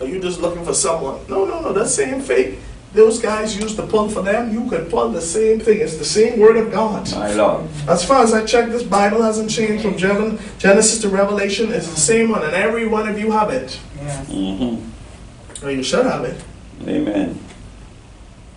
Are 0.00 0.06
you 0.06 0.20
just 0.20 0.40
looking 0.40 0.64
for 0.64 0.74
someone? 0.74 1.20
No, 1.28 1.44
no, 1.44 1.60
no. 1.60 1.72
That 1.72 1.88
same 1.88 2.20
faith 2.20 2.64
those 2.92 3.20
guys 3.20 3.56
used 3.56 3.76
to 3.76 3.86
pull 3.86 4.08
for 4.08 4.22
them, 4.22 4.52
you 4.52 4.68
can 4.68 4.86
pull 4.86 5.10
the 5.10 5.20
same 5.20 5.60
thing. 5.60 5.80
It's 5.80 5.96
the 5.96 6.04
same 6.04 6.38
word 6.38 6.56
of 6.56 6.72
God. 6.72 7.10
My 7.12 7.32
Lord. 7.34 7.68
As 7.86 8.04
far 8.04 8.22
as 8.22 8.32
I 8.32 8.44
check, 8.44 8.70
this 8.70 8.82
Bible 8.82 9.22
hasn't 9.22 9.50
changed 9.50 9.82
from 9.84 9.96
Gen- 9.98 10.38
Genesis 10.58 11.00
to 11.02 11.08
Revelation. 11.08 11.70
It's 11.72 11.88
the 11.88 12.00
same 12.00 12.30
one, 12.30 12.42
and 12.42 12.54
every 12.54 12.86
one 12.86 13.08
of 13.08 13.18
you 13.18 13.30
have 13.32 13.50
it. 13.50 13.78
Yes. 13.96 14.28
Mm-hmm. 14.28 15.66
Or 15.66 15.70
you 15.70 15.82
should 15.82 16.06
have 16.06 16.24
it. 16.24 16.42
Amen. 16.86 17.38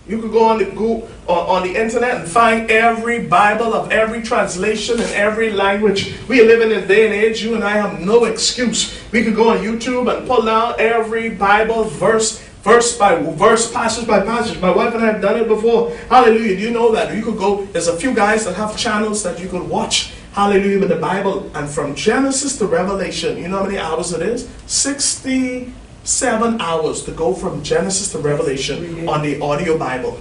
You 0.06 0.20
could 0.20 0.32
go 0.32 0.44
on 0.44 0.58
the 0.58 0.64
go 0.64 1.08
on, 1.28 1.62
on 1.62 1.62
the 1.62 1.80
internet 1.80 2.16
and 2.16 2.28
find 2.28 2.70
every 2.70 3.24
Bible 3.26 3.72
of 3.72 3.92
every 3.92 4.20
translation 4.22 5.00
in 5.00 5.08
every 5.10 5.52
language. 5.52 6.14
We 6.28 6.40
are 6.40 6.44
living 6.44 6.72
in 6.72 6.82
a 6.82 6.86
day 6.86 7.04
and 7.04 7.14
age. 7.14 7.42
You 7.42 7.54
and 7.54 7.62
I 7.62 7.72
have 7.72 8.00
no 8.00 8.24
excuse. 8.24 9.00
We 9.12 9.22
could 9.22 9.36
go 9.36 9.50
on 9.50 9.58
YouTube 9.58 10.12
and 10.12 10.26
pull 10.26 10.48
out 10.48 10.80
every 10.80 11.30
Bible 11.30 11.84
verse, 11.84 12.42
verse 12.62 12.96
by 12.96 13.16
verse, 13.16 13.70
passage 13.70 14.06
by 14.06 14.20
passage. 14.20 14.60
My 14.60 14.70
wife 14.70 14.94
and 14.94 15.04
I 15.04 15.12
have 15.12 15.22
done 15.22 15.40
it 15.40 15.48
before. 15.48 15.90
Hallelujah! 16.08 16.56
Do 16.56 16.62
you 16.62 16.70
know 16.70 16.92
that 16.92 17.14
you 17.14 17.22
could 17.22 17.38
go? 17.38 17.64
There's 17.66 17.88
a 17.88 17.96
few 17.96 18.14
guys 18.14 18.44
that 18.44 18.54
have 18.54 18.76
channels 18.76 19.22
that 19.22 19.38
you 19.40 19.48
could 19.48 19.68
watch. 19.68 20.12
Hallelujah 20.32 20.80
with 20.80 20.88
the 20.88 20.96
Bible, 20.96 21.50
and 21.54 21.68
from 21.68 21.94
Genesis 21.94 22.56
to 22.56 22.66
Revelation, 22.66 23.36
you 23.36 23.48
know 23.48 23.58
how 23.58 23.64
many 23.64 23.76
hours 23.76 24.12
it 24.14 24.22
is? 24.22 24.48
Sixty 24.66 25.74
seven 26.04 26.60
hours 26.60 27.04
to 27.04 27.12
go 27.12 27.34
from 27.34 27.62
Genesis 27.62 28.10
to 28.12 28.18
Revelation 28.18 29.08
on 29.08 29.22
the 29.22 29.40
audio 29.40 29.78
Bible. 29.78 30.18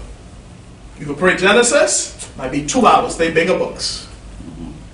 You 1.00 1.06
could 1.06 1.18
pray 1.18 1.38
Genesis, 1.38 2.30
might 2.38 2.52
be 2.52 2.66
two 2.66 2.86
hours, 2.86 3.18
they 3.18 3.32
bigger 3.32 3.58
books. 3.58 4.08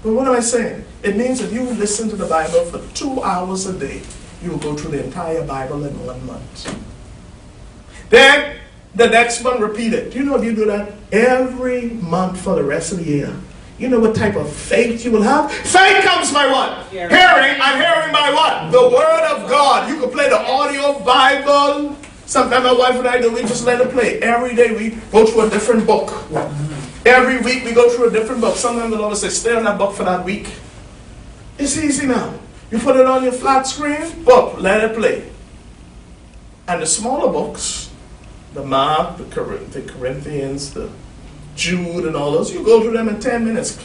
But 0.03 0.13
what 0.13 0.27
am 0.27 0.35
I 0.35 0.39
saying? 0.39 0.85
It 1.03 1.17
means 1.17 1.41
if 1.41 1.51
you 1.51 1.63
listen 1.63 2.09
to 2.09 2.15
the 2.15 2.27
Bible 2.27 2.63
for 2.65 2.79
two 2.93 3.21
hours 3.21 3.65
a 3.65 3.77
day, 3.77 4.01
you 4.41 4.51
will 4.51 4.59
go 4.59 4.75
through 4.75 4.91
the 4.91 5.03
entire 5.03 5.45
Bible 5.45 5.83
in 5.83 6.05
one 6.05 6.25
month. 6.25 6.73
Then 8.09 8.57
the 8.95 9.07
next 9.07 9.43
one 9.43 9.61
repeat 9.61 9.93
it. 9.93 10.11
Do 10.11 10.19
you 10.19 10.25
know 10.25 10.35
if 10.35 10.43
you 10.43 10.55
do 10.55 10.65
that 10.65 10.93
every 11.11 11.89
month 11.89 12.39
for 12.41 12.55
the 12.55 12.63
rest 12.63 12.91
of 12.91 12.99
the 12.99 13.05
year? 13.05 13.35
You 13.77 13.89
know 13.89 13.99
what 13.99 14.15
type 14.15 14.35
of 14.35 14.51
faith 14.51 15.05
you 15.05 15.11
will 15.11 15.21
have? 15.21 15.51
Faith 15.51 16.03
comes 16.03 16.33
by 16.33 16.47
what? 16.47 16.87
Hearing. 16.87 17.09
Hearing. 17.09 17.61
I'm 17.61 17.79
hearing 17.79 18.11
by 18.11 18.31
what? 18.33 18.71
The 18.71 18.89
Word 18.89 19.35
of 19.35 19.49
God. 19.49 19.87
You 19.87 19.99
can 19.99 20.09
play 20.09 20.29
the 20.29 20.39
audio 20.39 20.99
Bible. 20.99 21.95
Sometimes 22.25 22.63
my 22.63 22.73
wife 22.73 22.95
and 22.95 23.07
I 23.07 23.21
do, 23.21 23.31
we 23.31 23.41
just 23.41 23.65
let 23.65 23.79
it 23.79 23.91
play. 23.91 24.19
Every 24.19 24.55
day 24.55 24.75
we 24.75 24.99
go 25.11 25.25
through 25.25 25.47
a 25.47 25.49
different 25.49 25.85
book. 25.85 26.11
Every 27.05 27.39
week 27.39 27.63
we 27.63 27.71
go 27.71 27.89
through 27.89 28.09
a 28.09 28.11
different 28.11 28.41
book. 28.41 28.55
Sometimes 28.57 28.91
the 28.91 28.97
Lord 28.97 29.11
will 29.11 29.15
say, 29.15 29.29
stay 29.29 29.55
on 29.55 29.63
that 29.63 29.77
book 29.77 29.93
for 29.95 30.03
that 30.03 30.25
week. 30.25 30.51
It's 31.57 31.77
easy 31.77 32.07
now. 32.07 32.33
You 32.69 32.79
put 32.79 32.97
it 32.97 33.05
on 33.05 33.23
your 33.23 33.31
flat 33.31 33.65
screen, 33.65 34.23
book, 34.23 34.59
let 34.59 34.83
it 34.83 34.97
play. 34.97 35.29
And 36.67 36.81
the 36.81 36.85
smaller 36.85 37.31
books, 37.31 37.86
the 38.53 38.63
mob, 38.63 39.17
the, 39.17 39.23
Cor- 39.25 39.57
the 39.57 39.81
Corinthians, 39.81 40.73
the 40.73 40.89
Jude, 41.55 42.05
and 42.05 42.15
all 42.15 42.31
those, 42.31 42.53
you 42.53 42.63
go 42.63 42.81
through 42.81 42.93
them 42.93 43.09
in 43.09 43.19
10 43.19 43.45
minutes. 43.45 43.83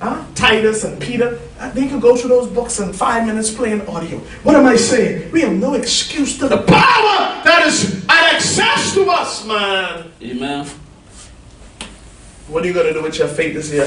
Huh? 0.00 0.24
Titus 0.34 0.84
and 0.84 1.00
Peter, 1.00 1.38
uh, 1.58 1.70
they 1.70 1.88
could 1.88 2.02
go 2.02 2.16
through 2.16 2.28
those 2.30 2.48
books 2.48 2.80
in 2.80 2.92
five 2.92 3.26
minutes 3.26 3.50
playing 3.50 3.86
audio. 3.88 4.18
What 4.42 4.56
am 4.56 4.66
I 4.66 4.76
saying? 4.76 5.30
We 5.32 5.40
have 5.42 5.52
no 5.52 5.74
excuse 5.74 6.36
to 6.38 6.48
the 6.48 6.58
power 6.58 7.42
that 7.44 7.64
is 7.66 8.04
at 8.08 8.34
access 8.34 8.92
to 8.94 9.06
us, 9.08 9.46
man. 9.46 10.10
Amen. 10.22 10.66
What 12.48 12.64
are 12.64 12.66
you 12.66 12.74
going 12.74 12.86
to 12.88 12.92
do 12.92 13.02
with 13.02 13.18
your 13.18 13.28
faith 13.28 13.54
this 13.54 13.72
year? 13.72 13.86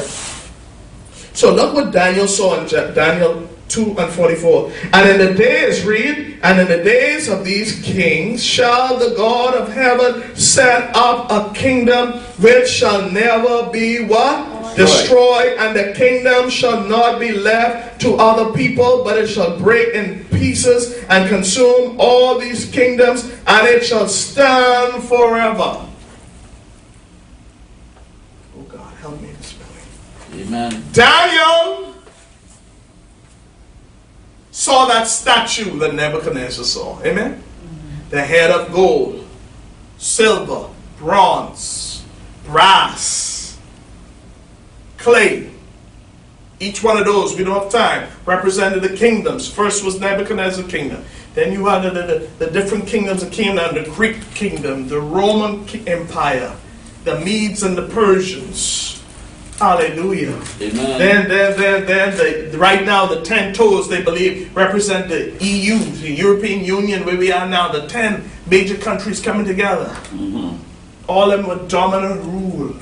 So 1.34 1.54
look 1.54 1.76
what 1.76 1.92
Daniel 1.92 2.28
saw 2.28 2.60
in 2.60 2.68
Ja- 2.68 2.92
Daniel 2.92 3.48
2 3.70 3.98
and 3.98 4.12
44. 4.14 4.72
And 4.94 5.10
in 5.10 5.18
the 5.28 5.34
days, 5.34 5.86
read, 5.86 6.40
and 6.44 6.60
in 6.60 6.68
the 6.68 6.84
days 6.84 7.28
of 7.28 7.44
these 7.44 7.82
kings 7.82 8.44
shall 8.44 8.98
the 8.98 9.16
God 9.16 9.56
of 9.56 9.72
heaven 9.74 10.36
set 10.36 10.96
up 10.96 11.32
a 11.32 11.54
kingdom 11.54 12.14
which 12.40 12.70
shall 12.70 13.10
never 13.12 13.70
be 13.72 14.06
what? 14.06 14.76
Destroyed, 14.76 15.58
and 15.58 15.76
the 15.76 15.94
kingdom 15.94 16.52
shall 16.52 16.88
not 16.88 17.20
be 17.20 17.32
left 17.32 18.00
to 18.02 18.16
other 18.16 18.54
people, 18.54 19.04
but 19.04 19.18
it 19.18 19.26
shall 19.28 19.58
break 19.58 19.96
in 19.96 20.24
pieces 20.26 21.04
and 21.10 21.28
consume 21.28 21.96
all 22.00 22.38
these 22.38 22.70
kingdoms, 22.70 23.24
and 23.48 23.68
it 23.68 23.84
shall 23.84 24.08
stand 24.08 25.02
forever. 25.04 25.84
Oh 28.56 28.62
God, 28.70 28.94
help 28.98 29.20
me 29.20 29.32
this 29.32 29.56
morning. 29.58 30.48
Amen. 30.48 30.84
Daniel 30.92 31.97
saw 34.58 34.88
that 34.88 35.08
statue 35.08 35.78
that 35.78 35.94
Nebuchadnezzar 35.94 36.66
saw. 36.66 37.00
Amen? 37.04 37.44
The 38.10 38.24
head 38.24 38.50
of 38.50 38.74
gold, 38.74 39.24
silver, 40.00 40.68
bronze, 40.98 42.04
brass, 42.44 43.60
clay. 44.98 45.52
Each 46.60 46.84
one 46.84 46.98
of 46.98 47.06
those, 47.06 47.38
we 47.38 47.44
don't 47.44 47.62
have 47.62 47.72
time, 47.72 48.10
represented 48.26 48.82
the 48.82 48.98
kingdoms. 48.98 49.48
First 49.48 49.86
was 49.86 50.00
Nebuchadnezzar's 50.00 50.72
kingdom. 50.72 51.06
Then 51.36 51.54
you 51.54 51.68
had 51.68 51.84
the, 51.84 51.92
the, 51.92 52.46
the 52.46 52.52
different 52.52 52.88
kingdoms 52.88 53.24
that 53.24 53.32
came 53.32 53.58
down 53.58 53.76
the 53.76 53.84
Greek 53.84 54.20
kingdom, 54.34 54.88
the 54.88 55.00
Roman 55.00 55.68
Empire, 55.86 56.56
the 57.04 57.20
Medes 57.20 57.62
and 57.62 57.78
the 57.78 57.88
Persians. 57.90 58.87
Hallelujah. 59.58 60.40
Amen. 60.62 61.00
Then, 61.00 61.28
then, 61.28 61.60
then, 61.60 61.86
then, 61.88 62.52
the, 62.52 62.58
right 62.60 62.86
now, 62.86 63.08
the 63.08 63.22
ten 63.22 63.56
toes 63.56 63.90
they 63.90 64.04
believe 64.04 64.56
represent 64.56 65.10
the 65.10 65.34
EU, 65.44 65.80
the 65.80 66.12
European 66.12 66.64
Union, 66.64 67.04
where 67.06 67.18
we 67.18 67.32
are 67.32 67.48
now. 67.48 67.72
The 67.72 67.88
ten 67.88 68.30
major 68.46 68.78
countries 68.78 69.20
coming 69.20 69.48
together. 69.48 69.86
Mm-hmm. 70.12 70.62
All 71.08 71.32
of 71.32 71.40
them 71.40 71.50
with 71.50 71.70
dominant 71.70 72.24
rule, 72.26 72.76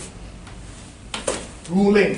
ruling 1.70 2.16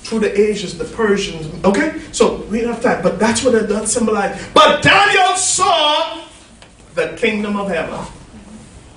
through 0.00 0.20
the 0.20 0.40
Asians, 0.40 0.78
the 0.78 0.84
Persians. 0.84 1.62
Okay, 1.62 2.00
so 2.12 2.42
we 2.44 2.60
have 2.60 2.82
that, 2.82 3.02
but 3.02 3.18
that's 3.18 3.44
what 3.44 3.54
it 3.54 3.66
does 3.66 3.92
symbolize. 3.92 4.42
But 4.54 4.82
Daniel 4.82 5.36
saw 5.36 6.24
the 6.94 7.14
kingdom 7.18 7.56
of 7.56 7.68
heaven. 7.68 8.00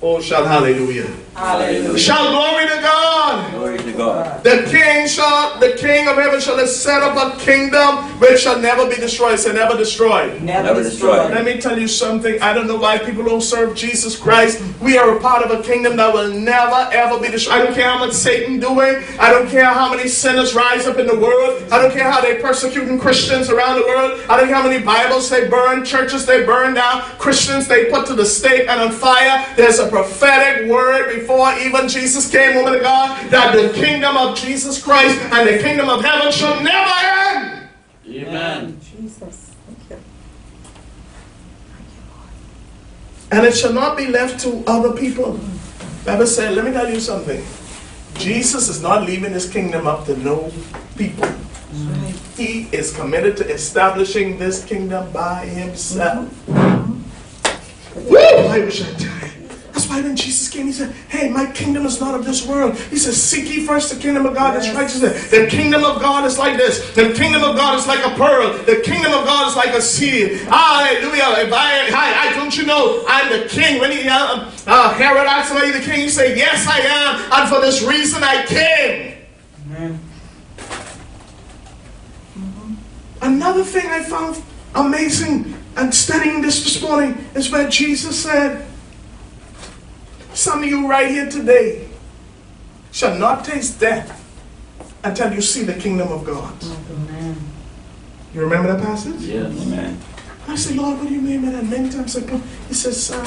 Oh, 0.02 0.22
shout 0.22 0.48
hallelujah! 0.48 1.10
Hallelujah. 1.36 1.98
Shout 1.98 2.30
glory 2.30 2.68
to 2.68 2.82
God! 2.82 3.52
Glory 3.54 3.78
to 3.80 3.94
God. 3.94 4.44
The 4.44 4.68
king 4.70 5.08
shall, 5.08 5.60
the 5.60 5.74
king 5.74 6.08
of 6.08 6.16
heaven 6.16 6.40
shall 6.40 6.64
set 6.68 7.02
up 7.02 7.18
a 7.18 7.40
kingdom 7.40 7.98
which 8.20 8.42
shall 8.42 8.60
never 8.60 8.88
be 8.88 8.96
destroyed. 8.96 9.40
Say 9.40 9.52
never 9.54 9.76
destroyed. 9.76 10.42
Never 10.44 10.68
Never 10.68 10.84
destroyed. 10.84 11.32
Let 11.32 11.44
me 11.44 11.60
tell 11.60 11.80
you 11.80 11.88
something. 11.88 12.40
I 12.40 12.54
don't 12.54 12.68
know 12.68 12.78
why 12.78 13.00
people 13.00 13.24
don't 13.24 13.42
serve 13.42 13.76
Jesus 13.76 14.16
Christ. 14.16 14.62
We 14.80 14.98
are 14.98 15.18
a 15.18 15.20
part 15.20 15.44
of 15.44 15.60
a 15.60 15.64
kingdom 15.64 15.96
that 15.98 16.14
will 16.14 16.32
never 16.32 16.88
ever 16.94 17.20
be 17.20 17.30
destroyed. 17.30 17.56
I 17.62 17.64
don't 17.64 17.74
care 17.74 17.90
how 17.90 18.00
much 18.00 18.14
Satan 18.14 18.60
doing. 18.60 19.04
I 19.20 19.32
don't 19.32 19.50
care 19.50 19.66
how 19.66 19.90
many 19.90 20.08
sinners 20.08 20.54
rise 20.54 20.86
up 20.86 21.00
in 21.00 21.08
the 21.08 21.18
world. 21.18 21.64
I 21.72 21.82
don't 21.82 21.92
care 21.92 22.12
how 22.12 22.22
they 22.22 22.36
persecuting 22.42 23.00
Christians 23.00 23.50
around 23.50 23.80
the 23.80 23.88
world. 23.88 24.22
I 24.30 24.38
don't 24.38 24.48
care 24.48 24.56
how 24.56 24.68
many 24.68 24.84
Bibles 24.84 25.30
they 25.32 25.48
burn, 25.50 25.84
churches 25.84 26.28
they 26.28 26.46
burn 26.46 26.76
down, 26.76 27.02
Christians 27.18 27.68
they 27.68 27.90
put 27.90 28.06
to 28.08 28.14
the 28.14 28.26
stake 28.26 28.68
and 28.68 28.80
on 28.80 28.92
fire. 28.92 29.46
There's 29.56 29.80
a 29.80 29.90
prophetic 29.90 30.70
word 30.70 31.23
before 31.24 31.58
even 31.60 31.88
Jesus 31.88 32.30
came, 32.30 32.56
woman 32.58 32.76
of 32.76 32.82
God, 32.82 33.32
that 33.32 33.56
the 33.56 33.72
kingdom 33.74 34.18
of 34.18 34.38
Jesus 34.38 34.84
Christ 34.84 35.20
and 35.32 35.48
the 35.48 35.64
kingdom 35.64 35.88
of 35.90 36.04
heaven 36.04 36.32
shall 36.32 36.62
never 36.62 36.92
end. 37.08 37.70
Amen. 38.08 38.80
Jesus. 38.84 39.56
Thank 39.66 39.90
you. 39.90 39.98
And 43.32 43.46
it 43.46 43.56
shall 43.56 43.72
not 43.72 43.96
be 43.96 44.08
left 44.08 44.42
to 44.42 44.64
other 44.68 44.92
people. 44.92 45.40
Bible 46.06 46.28
said, 46.28 46.56
let 46.56 46.66
me 46.66 46.72
tell 46.72 46.90
you 46.90 47.00
something. 47.00 47.42
Jesus 48.16 48.68
is 48.68 48.82
not 48.82 49.06
leaving 49.08 49.32
his 49.32 49.50
kingdom 49.50 49.88
up 49.88 50.06
to 50.06 50.18
no 50.18 50.52
people. 50.98 51.30
He 52.36 52.68
is 52.72 52.94
committed 52.94 53.38
to 53.38 53.50
establishing 53.50 54.38
this 54.38 54.66
kingdom 54.66 55.10
by 55.14 55.46
himself. 55.46 56.28
Mm-hmm. 56.48 58.10
Woo! 58.10 58.18
I 58.18 58.60
wish 58.60 58.82
I 58.84 58.92
died. 58.98 59.43
That's 59.84 59.96
why 59.96 60.02
when 60.02 60.16
Jesus 60.16 60.48
came, 60.48 60.68
he 60.68 60.72
said, 60.72 60.96
Hey, 61.10 61.30
my 61.30 61.46
kingdom 61.52 61.86
is 61.86 62.00
not 62.00 62.16
of 62.16 62.24
this 62.24 62.48
world. 62.48 62.78
He 62.78 62.98
says, 62.98 63.22
Seek 63.22 63.54
ye 63.54 63.66
first 63.66 63.94
the 63.94 64.00
kingdom 64.00 64.26
of 64.26 64.34
God 64.34 64.56
and 64.56 64.64
his 64.64 64.74
righteousness. 64.74 65.30
The 65.30 65.48
kingdom 65.48 65.84
of 65.84 66.00
God 66.00 66.24
is 66.24 66.40
like 66.40 66.56
this. 66.56 66.96
The 66.96 67.12
kingdom 67.14 67.44
of 67.44 67.58
God 67.58 67.78
is 67.78 67.86
like 67.86 68.00
a 68.06 68.16
pearl. 68.16 68.54
The 68.64 68.78
kingdom 68.78 69.12
of 69.12 69.26
God 69.26 69.50
is 69.50 69.58
like 69.58 69.76
a 69.76 69.82
seed. 69.82 70.40
Hallelujah. 70.48 71.46
If 71.46 71.52
I, 71.52 71.90
I, 71.92 72.30
I 72.30 72.34
don't 72.34 72.56
you 72.56 72.66
know, 72.66 73.04
I'm 73.10 73.30
the 73.30 73.50
king. 73.50 73.82
When 73.82 73.92
he, 73.92 74.08
uh, 74.08 74.50
uh, 74.68 74.94
Herod 74.94 75.28
asked 75.28 75.52
him, 75.52 75.58
Are 75.58 75.66
you 75.66 75.74
the 75.74 75.82
king? 75.82 76.00
He 76.00 76.10
said, 76.10 76.38
Yes, 76.38 76.66
I 76.66 76.80
am. 76.80 77.42
And 77.42 77.50
for 77.50 77.60
this 77.60 77.84
reason 77.84 78.24
I 78.24 78.46
came. 78.46 79.18
Amen. 79.68 80.00
Another 83.22 83.66
thing 83.66 83.88
I 83.88 84.02
found 84.02 84.42
amazing 84.76 85.54
and 85.76 85.94
studying 85.94 86.42
this 86.42 86.64
this 86.64 86.82
morning 86.82 87.18
is 87.36 87.52
where 87.52 87.68
Jesus 87.68 88.24
said, 88.24 88.66
Some 90.34 90.64
of 90.64 90.70
you 90.70 90.88
right 90.88 91.10
here 91.10 91.30
today 91.30 91.88
shall 92.92 93.18
not 93.18 93.46
taste 93.46 93.80
death 93.80 94.20
until 95.04 95.34
you 95.34 95.42
see 95.42 95.64
the 95.64 95.74
kingdom 95.74 96.12
of 96.12 96.26
God. 96.26 96.56
Amen. 96.64 97.38
You 98.34 98.42
remember 98.42 98.74
that 98.74 98.84
passage? 98.84 99.22
Yes. 99.22 99.62
Amen. 99.62 100.00
I 100.48 100.56
said, 100.56 100.76
Lord, 100.76 101.00
what 101.00 101.08
do 101.08 101.14
you 101.14 101.22
mean 101.22 101.44
by 101.44 101.52
that? 101.52 101.66
Many 101.66 101.90
times 101.90 102.18
I 102.18 102.22
come. 102.22 102.44
He 102.68 102.74
says, 102.74 103.02
Son, 103.02 103.26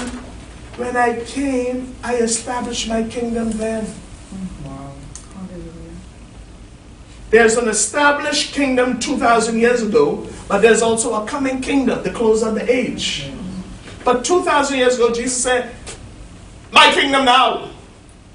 when 0.77 0.97
I 0.97 1.21
came, 1.25 1.95
I 2.03 2.17
established 2.17 2.89
my 2.89 3.05
kingdom 3.05 3.51
then. 3.53 3.87
Wow. 4.65 4.93
There's 7.31 7.57
an 7.57 7.69
established 7.69 8.53
kingdom 8.53 8.99
2,000 8.99 9.59
years 9.59 9.83
ago, 9.83 10.29
but 10.49 10.61
there's 10.61 10.83
also 10.83 11.23
a 11.23 11.27
coming 11.27 11.61
kingdom, 11.61 12.03
the 12.03 12.11
close 12.11 12.43
of 12.43 12.55
the 12.55 12.71
age. 12.71 13.31
But 14.05 14.25
2,000 14.25 14.79
years 14.79 14.97
ago, 14.97 15.13
Jesus 15.13 15.43
said, 15.43 15.75
My 16.73 16.93
kingdom 16.93 17.25
now. 17.25 17.71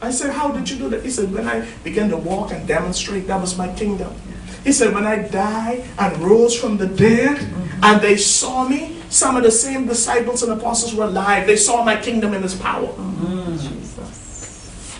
I 0.02 0.12
said, 0.12 0.32
How 0.34 0.52
did 0.52 0.70
you 0.70 0.78
do 0.78 0.90
that? 0.90 1.04
He 1.04 1.12
said, 1.12 1.32
When 1.32 1.48
I 1.48 1.68
began 1.84 2.10
to 2.10 2.18
walk 2.18 2.52
and 2.52 2.68
demonstrate, 2.68 3.28
that 3.28 3.40
was 3.40 3.58
my 3.58 3.74
kingdom. 3.76 4.14
He 4.64 4.72
said, 4.72 4.94
When 4.94 5.06
I 5.06 5.28
died 5.28 5.84
and 6.00 6.18
rose 6.18 6.60
from 6.60 6.78
the 6.78 6.88
dead, 6.88 7.40
and 7.84 8.02
they 8.02 8.18
saw 8.18 8.68
me, 8.68 8.98
some 9.10 9.36
of 9.36 9.44
the 9.44 9.52
same 9.52 9.88
disciples 9.88 10.44
and 10.44 10.54
apostles 10.54 10.96
were 10.96 11.04
alive. 11.06 11.46
They 11.46 11.58
saw 11.58 11.84
my 11.84 11.98
kingdom 11.98 12.34
in 12.34 12.44
its 12.44 12.56
power. 12.56 12.94
Jesus. 13.52 15.00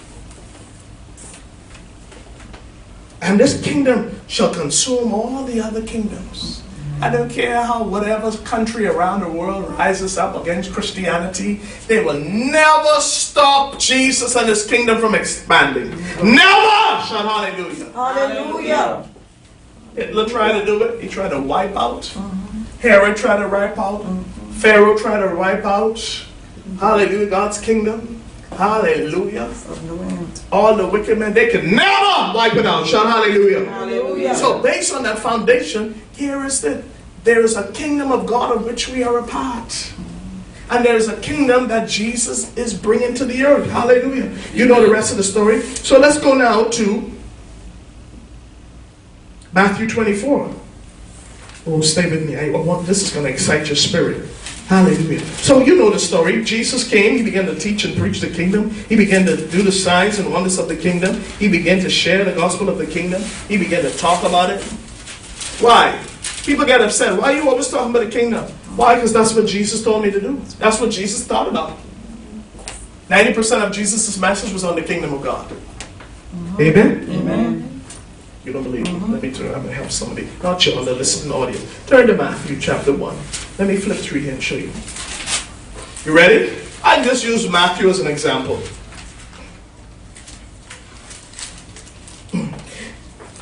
And 3.22 3.40
this 3.40 3.62
kingdom 3.62 4.20
shall 4.28 4.54
consume 4.54 5.14
all 5.14 5.46
the 5.46 5.62
other 5.62 5.82
kingdoms. 5.84 6.61
I 7.02 7.10
don't 7.10 7.30
care 7.32 7.64
how 7.64 7.84
whatever 7.84 8.32
country 8.44 8.86
around 8.86 9.22
the 9.22 9.28
world 9.28 9.72
rises 9.72 10.20
up 10.20 10.40
against 10.40 10.72
Christianity, 10.72 11.62
they 11.88 12.04
will 12.04 12.20
never 12.20 13.02
stop 13.02 13.80
Jesus 13.80 14.36
and 14.36 14.48
his 14.48 14.66
kingdom 14.68 15.00
from 15.00 15.16
expanding. 15.16 15.90
Never! 16.24 17.02
Shout 17.02 17.26
hallelujah. 17.26 17.92
Hallelujah. 17.92 19.10
Hitler 19.96 20.28
tried 20.28 20.60
to 20.60 20.66
do 20.66 20.84
it. 20.84 21.02
He 21.02 21.10
tried 21.10 21.30
to 21.30 21.40
wipe 21.40 21.76
out. 21.76 22.06
Herod 22.82 23.18
tried 23.18 23.42
to 23.42 23.48
wipe 23.48 23.80
out. 23.80 24.06
Pharaoh 24.52 24.96
tried 24.96 25.28
to 25.28 25.36
wipe 25.36 25.66
out. 25.66 26.00
Hallelujah. 26.80 27.30
God's 27.30 27.60
kingdom. 27.60 28.22
Hallelujah. 28.52 29.44
Of 29.44 29.84
no 29.86 30.00
end. 30.04 30.42
All 30.52 30.76
the 30.76 30.86
wicked 30.86 31.18
men, 31.18 31.34
they 31.34 31.50
can 31.50 31.76
never 31.76 32.34
wipe 32.36 32.54
it 32.56 32.66
out. 32.66 32.86
Shout 32.86 33.08
hallelujah. 33.08 33.66
Hallelujah. 33.66 34.36
So, 34.36 34.62
based 34.62 34.94
on 34.94 35.04
that 35.04 35.18
foundation, 35.20 36.00
here 36.14 36.44
is 36.46 36.62
that 36.62 36.84
there 37.24 37.42
is 37.42 37.56
a 37.56 37.72
kingdom 37.72 38.12
of 38.12 38.26
God 38.26 38.56
of 38.56 38.66
which 38.66 38.90
we 38.90 39.04
are 39.04 39.20
a 39.20 39.24
part. 39.28 39.94
And 40.70 40.86
there 40.86 40.96
is 40.96 41.10
a 41.10 41.20
kingdom 41.20 41.68
that 41.68 41.90
Jesus 41.90 42.56
is 42.56 42.74
bringing 42.74 43.14
to 43.16 43.26
the 43.26 43.44
earth. 43.44 43.70
Hallelujah. 43.70 44.34
You 44.54 44.68
know 44.68 44.82
the 44.82 44.92
rest 44.92 45.12
of 45.12 45.18
the 45.18 45.24
story. 45.24 45.62
So, 45.62 46.00
let's 46.00 46.18
go 46.18 46.34
now 46.34 46.66
to 46.70 47.12
Matthew 49.52 49.88
24. 49.88 50.56
Oh, 51.68 51.82
stay 51.82 52.10
with 52.10 52.28
me. 52.28 52.38
I 52.38 52.50
want, 52.52 52.88
this 52.88 53.04
is 53.04 53.12
going 53.12 53.26
to 53.26 53.32
excite 53.32 53.68
your 53.68 53.76
spirit. 53.76 54.30
Hallelujah. 54.68 55.20
So 55.20 55.60
you 55.60 55.76
know 55.76 55.90
the 55.90 56.00
story. 56.00 56.42
Jesus 56.46 56.90
came, 56.90 57.18
he 57.18 57.24
began 57.24 57.46
to 57.46 57.56
teach 57.56 57.84
and 57.84 57.98
preach 57.98 58.22
the 58.22 58.30
kingdom. 58.30 58.70
He 58.70 58.96
began 58.96 59.26
to 59.26 59.36
do 59.36 59.62
the 59.62 59.72
signs 59.72 60.18
and 60.18 60.32
wonders 60.32 60.58
of 60.58 60.70
the 60.70 60.78
kingdom. 60.78 61.20
He 61.40 61.50
began 61.50 61.82
to 61.82 61.90
share 61.90 62.24
the 62.24 62.32
gospel 62.32 62.70
of 62.70 62.78
the 62.78 62.88
kingdom. 62.88 63.22
He 63.50 63.58
began 63.58 63.82
to 63.84 63.92
talk 63.98 64.24
about 64.24 64.50
it. 64.50 64.64
Why? 65.60 66.02
People 66.44 66.66
get 66.66 66.82
upset. 66.82 67.18
Why 67.20 67.34
are 67.34 67.36
you 67.36 67.50
always 67.50 67.68
talking 67.68 67.92
about 67.92 68.06
the 68.06 68.12
kingdom? 68.12 68.46
Why? 68.76 68.96
Because 68.96 69.14
that's 69.14 69.34
what 69.34 69.46
Jesus 69.46 69.84
told 69.84 70.04
me 70.04 70.12
to 70.12 70.20
do. 70.20 70.42
That's 70.58 70.80
what 70.80 70.92
Jesus 70.92 71.26
thought 71.26 71.48
about. 71.48 71.78
90% 73.10 73.62
of 73.66 73.72
Jesus' 73.74 74.18
message 74.18 74.54
was 74.54 74.64
on 74.64 74.76
the 74.76 74.82
kingdom 74.82 75.14
of 75.14 75.22
God. 75.22 75.52
Uh-huh. 75.52 76.62
Amen? 76.62 77.08
Amen. 77.10 77.82
You 78.44 78.54
don't 78.54 78.64
believe 78.64 78.86
me? 78.86 78.94
Let 79.08 79.22
me 79.22 79.32
turn. 79.32 79.48
I'm 79.48 79.62
going 79.62 79.68
to 79.68 79.74
help 79.74 79.92
somebody. 79.92 80.28
Not 80.42 80.66
you 80.66 80.74
on 80.74 80.86
the 80.86 80.94
listening 80.94 81.32
audience. 81.32 81.64
Turn 81.86 82.08
to 82.08 82.16
Matthew 82.16 82.60
chapter 82.60 82.92
1. 82.92 83.16
Let 83.60 83.68
me 83.68 83.76
flip 83.78 83.98
through 83.98 84.22
here 84.22 84.34
and 84.34 84.42
show 84.42 84.56
you. 84.56 84.72
You 86.06 86.18
ready? 86.18 86.58
I 86.84 87.04
just 87.04 87.24
use 87.24 87.48
Matthew 87.48 87.90
as 87.90 88.00
an 88.00 88.08
example. 88.08 88.60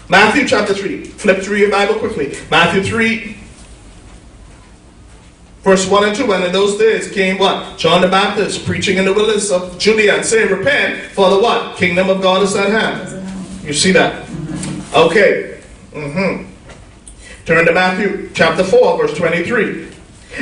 Matthew 0.10 0.48
chapter 0.48 0.74
3. 0.74 1.04
Flip 1.06 1.44
through 1.44 1.58
your 1.58 1.70
Bible 1.70 1.94
quickly. 2.00 2.36
Matthew 2.50 2.82
3, 2.82 3.38
verse 5.62 5.88
1 5.88 6.04
and 6.04 6.16
2. 6.18 6.34
And 6.34 6.44
in 6.46 6.52
those 6.52 6.80
days 6.80 7.12
came 7.12 7.38
what? 7.38 7.78
John 7.78 8.02
the 8.02 8.08
Baptist 8.08 8.66
preaching 8.66 8.98
in 8.98 9.06
the 9.06 9.14
wilderness 9.14 9.52
of 9.52 9.78
Judea 9.78 10.16
and 10.16 10.26
saying, 10.26 10.52
Repent, 10.52 11.12
for 11.12 11.30
the 11.30 11.40
what? 11.40 11.78
Kingdom 11.78 12.10
of 12.10 12.24
God 12.24 12.42
is 12.42 12.56
at 12.56 12.70
hand. 12.70 13.64
You 13.64 13.74
see 13.74 13.92
that? 13.92 14.28
Okay. 14.96 15.62
hmm 15.94 16.46
Turn 17.46 17.66
to 17.66 17.72
Matthew 17.72 18.32
chapter 18.34 18.64
4, 18.64 18.98
verse 18.98 19.16
23. 19.16 19.92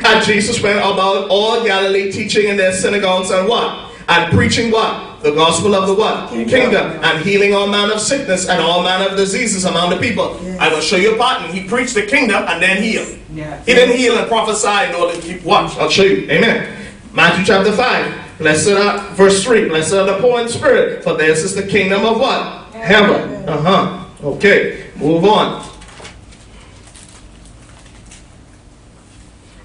And 0.06 0.25
Jesus 0.25 0.62
went 0.62 0.80
about 0.80 1.27
all 1.30 1.63
Galilee, 1.65 2.12
teaching 2.12 2.47
in 2.47 2.56
their 2.56 2.71
synagogues 2.71 3.32
and 3.32 3.47
what? 3.49 3.91
And 4.08 4.32
preaching 4.34 4.71
what? 4.71 5.07
The 5.28 5.36
gospel 5.36 5.76
of 5.76 5.88
the 5.88 5.94
what? 5.94 6.30
Kingdom. 6.30 7.04
And 7.04 7.22
healing 7.22 7.54
all 7.54 7.68
manner 7.68 7.96
of 7.96 8.00
sickness 8.00 8.48
and 8.48 8.62
all 8.62 8.82
manner 8.82 9.10
of 9.10 9.18
diseases 9.18 9.66
among 9.66 9.90
the 9.90 9.98
people. 9.98 10.40
I 10.58 10.70
will 10.70 10.80
show 10.80 10.96
you 10.96 11.16
a 11.16 11.18
pattern. 11.18 11.54
He 11.54 11.68
preached 11.68 11.96
the 11.96 12.04
kingdom 12.04 12.46
and 12.48 12.63
then 12.63 12.82
healed. 12.82 13.20
Yes. 13.34 13.66
He 13.66 13.74
didn't 13.74 13.98
heal 13.98 14.18
and 14.18 14.26
prophesy 14.30 14.90
in 14.90 14.96
order 14.96 15.20
to 15.20 15.22
keep 15.22 15.44
watch. 15.44 15.76
I'll 15.76 15.90
show 15.90 16.04
you. 16.04 16.32
Amen. 16.32 16.74
Matthew 17.12 17.44
chapter 17.44 17.74
5. 17.74 18.38
Blessed 18.38 18.70
are, 18.70 19.00
verse 19.16 19.44
3. 19.44 19.68
Blessed 19.68 19.96
are 19.96 20.06
the 20.06 20.18
poor 20.22 20.40
in 20.40 20.48
spirit, 20.48 21.04
for 21.04 21.18
theirs 21.18 21.44
is 21.44 21.54
the 21.54 21.68
kingdom 21.68 22.06
of 22.06 22.22
what? 22.22 22.72
Heaven. 22.74 23.50
Uh 23.50 23.62
huh. 23.62 24.06
Okay. 24.24 24.92
Move 24.96 25.26
on. 25.26 25.70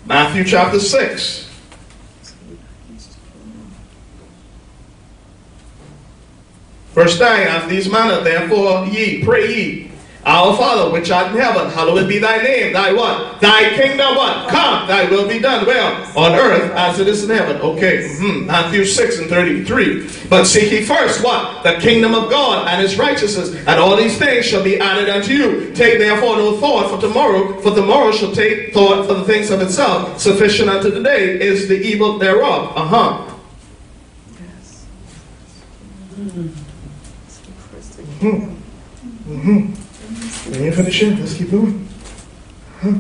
Matthew 0.06 0.42
chapter 0.42 0.80
6. 0.80 1.50
Verse 6.94 7.18
9, 7.18 7.46
after 7.46 7.70
these 7.70 7.90
manner, 7.90 8.22
therefore 8.22 8.86
ye, 8.86 9.24
pray 9.24 9.48
ye, 9.48 9.92
our 10.24 10.56
Father 10.56 10.92
which 10.92 11.10
art 11.10 11.32
in 11.32 11.38
heaven, 11.38 11.68
hallowed 11.70 12.08
be 12.08 12.18
thy 12.18 12.40
name, 12.42 12.72
thy 12.72 12.92
what? 12.92 13.40
Thy 13.40 13.70
kingdom 13.70 14.14
what? 14.14 14.48
Come, 14.48 14.86
thy 14.86 15.10
will 15.10 15.26
be 15.28 15.40
done, 15.40 15.66
well, 15.66 15.94
on 16.16 16.38
earth 16.38 16.70
as 16.76 17.00
it 17.00 17.08
is 17.08 17.24
in 17.24 17.36
heaven. 17.36 17.56
Okay, 17.56 18.08
mhm. 18.20 18.46
Matthew 18.46 18.84
6 18.84 19.18
and 19.18 19.28
33. 19.28 20.08
But 20.28 20.44
seek 20.44 20.70
ye 20.70 20.82
first 20.82 21.24
what? 21.24 21.64
The 21.64 21.74
kingdom 21.80 22.14
of 22.14 22.30
God 22.30 22.68
and 22.68 22.80
his 22.80 22.96
righteousness, 22.96 23.52
and 23.66 23.80
all 23.80 23.96
these 23.96 24.16
things 24.16 24.46
shall 24.46 24.62
be 24.62 24.78
added 24.78 25.08
unto 25.08 25.32
you. 25.32 25.74
Take 25.74 25.98
therefore 25.98 26.36
no 26.36 26.56
thought 26.58 26.90
for 26.90 27.00
tomorrow, 27.00 27.60
for 27.60 27.74
tomorrow 27.74 28.12
shall 28.12 28.32
take 28.32 28.72
thought 28.72 29.06
for 29.06 29.14
the 29.14 29.24
things 29.24 29.50
of 29.50 29.60
itself. 29.60 30.20
Sufficient 30.20 30.68
unto 30.68 30.90
the 30.90 31.02
day 31.02 31.40
is 31.40 31.66
the 31.66 31.80
evil 31.80 32.18
thereof. 32.18 32.72
Uh-huh. 32.76 33.34
Yes. 34.38 34.86
Seek 36.14 36.61
Mm-hmm. 38.22 39.32
Mm-hmm. 39.34 40.52
Let 40.52 40.60
me 40.60 40.70
finish 40.70 41.02
it. 41.02 41.18
Let's 41.18 41.34
keep 41.34 41.50
going. 41.50 41.88
Huh. 42.80 42.94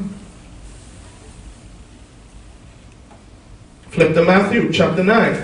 Flip 3.90 4.14
to 4.14 4.24
Matthew 4.24 4.72
chapter 4.72 5.04
9. 5.04 5.34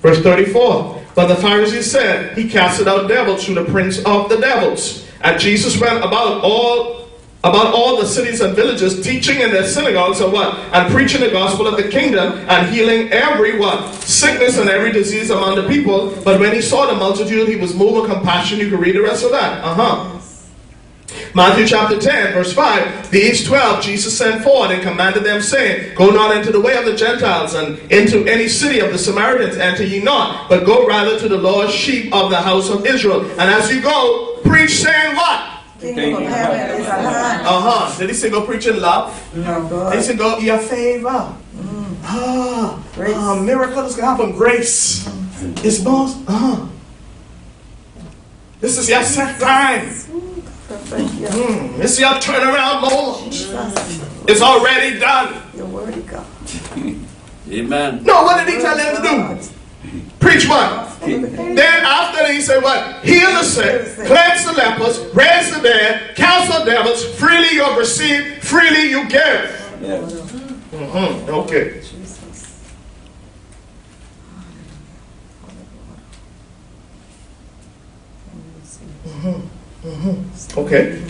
Verse 0.00 0.22
34. 0.22 1.02
But 1.16 1.26
the 1.26 1.36
Pharisees 1.36 1.90
said, 1.90 2.38
He 2.38 2.48
casted 2.48 2.86
out 2.86 3.08
devils 3.08 3.44
through 3.44 3.56
the 3.56 3.64
prince 3.64 3.98
of 4.04 4.28
the 4.28 4.36
devils. 4.36 5.08
And 5.22 5.40
Jesus 5.40 5.76
went 5.80 5.98
about 5.98 6.44
all 6.44 6.99
about 7.42 7.72
all 7.74 7.98
the 7.98 8.06
cities 8.06 8.40
and 8.42 8.54
villages, 8.54 9.02
teaching 9.02 9.40
in 9.40 9.50
their 9.50 9.66
synagogues 9.66 10.20
and 10.20 10.32
what? 10.32 10.54
And 10.74 10.92
preaching 10.92 11.22
the 11.22 11.30
gospel 11.30 11.66
of 11.66 11.76
the 11.76 11.88
kingdom 11.88 12.32
and 12.48 12.68
healing 12.72 13.10
every 13.12 13.58
what? 13.58 13.94
Sickness 13.94 14.58
and 14.58 14.68
every 14.68 14.92
disease 14.92 15.30
among 15.30 15.56
the 15.56 15.66
people. 15.66 16.14
But 16.22 16.38
when 16.38 16.54
he 16.54 16.60
saw 16.60 16.86
the 16.86 16.94
multitude, 16.94 17.48
he 17.48 17.56
was 17.56 17.74
moved 17.74 18.02
with 18.02 18.10
compassion. 18.10 18.58
You 18.58 18.68
can 18.68 18.78
read 18.78 18.94
the 18.94 19.02
rest 19.02 19.24
of 19.24 19.30
that. 19.30 19.64
Uh-huh. 19.64 20.18
Matthew 21.34 21.66
chapter 21.66 21.98
10, 21.98 22.34
verse 22.34 22.52
5. 22.52 23.10
These 23.10 23.46
twelve 23.46 23.82
Jesus 23.82 24.16
sent 24.16 24.42
forth 24.42 24.70
and 24.70 24.82
commanded 24.82 25.24
them, 25.24 25.40
saying, 25.40 25.94
Go 25.94 26.10
not 26.10 26.36
into 26.36 26.52
the 26.52 26.60
way 26.60 26.76
of 26.76 26.84
the 26.84 26.96
Gentiles, 26.96 27.54
and 27.54 27.78
into 27.90 28.26
any 28.26 28.48
city 28.48 28.80
of 28.80 28.92
the 28.92 28.98
Samaritans 28.98 29.56
enter 29.56 29.84
ye 29.84 30.02
not, 30.02 30.48
but 30.48 30.66
go 30.66 30.86
rather 30.86 31.18
to 31.18 31.28
the 31.28 31.38
lost 31.38 31.76
sheep 31.76 32.12
of 32.12 32.30
the 32.30 32.40
house 32.40 32.68
of 32.68 32.84
Israel. 32.84 33.22
And 33.22 33.42
as 33.42 33.72
you 33.72 33.80
go, 33.80 34.38
preach, 34.42 34.76
saying 34.76 35.14
what? 35.14 35.59
Kingdom 35.80 36.22
of 36.22 36.28
heaven 36.28 36.80
is 36.80 36.86
at 36.86 37.00
hand. 37.00 37.46
Uh-huh. 37.46 37.98
Did 37.98 38.10
he 38.10 38.14
say 38.14 38.30
go 38.30 38.44
preach 38.44 38.66
in 38.66 38.80
love? 38.80 39.10
No, 39.34 39.62
He 39.64 39.70
God. 39.70 40.02
said 40.04 40.18
go 40.18 40.38
your 40.38 40.58
favor. 40.58 41.34
Ah, 42.02 42.82
Grace. 42.94 43.14
ah, 43.16 43.34
miracles 43.36 43.94
can 43.94 44.04
happen. 44.04 44.32
Grace. 44.32 45.06
It's 45.64 45.82
most, 45.82 46.16
uh-huh. 46.28 46.66
This 48.60 48.76
is 48.78 48.88
your 48.90 49.02
set 49.02 49.40
time. 49.40 49.88
Perfect. 50.68 51.14
Yeah. 51.14 51.28
Mm, 51.30 51.78
This 51.78 51.92
is 51.94 52.00
your 52.00 52.10
turnaround 52.20 52.82
moment. 52.82 53.32
Jesus. 53.32 54.04
It's 54.28 54.40
already 54.42 54.98
done. 55.00 55.42
Your 55.56 55.66
word, 55.66 56.06
God. 56.06 56.26
Amen. 57.50 58.04
No, 58.04 58.22
what 58.22 58.44
did 58.46 58.54
he 58.54 58.60
tell 58.60 58.76
them 58.76 58.96
to 58.96 59.02
do? 59.02 60.00
Preach 60.20 60.46
what? 60.48 60.89
Then 61.00 61.84
after 61.84 62.18
that 62.22 62.30
he 62.32 62.40
said 62.40 62.62
what? 62.62 63.02
Heal 63.04 63.30
the 63.32 63.42
sick, 63.42 64.06
cleanse 64.06 64.44
the 64.44 64.52
lepers, 64.52 64.98
raise 65.14 65.54
the 65.54 65.60
dead, 65.62 66.14
counsel 66.16 66.64
devils, 66.64 67.04
freely 67.18 67.50
you 67.52 67.64
have 67.64 67.78
received, 67.78 68.42
freely 68.42 68.90
you 68.90 69.08
give. 69.08 69.78
Yes. 69.80 70.12
Mhm, 70.72 71.28
Okay. 71.28 71.80
Jesus. 71.80 72.18
Okay. 80.56 81.02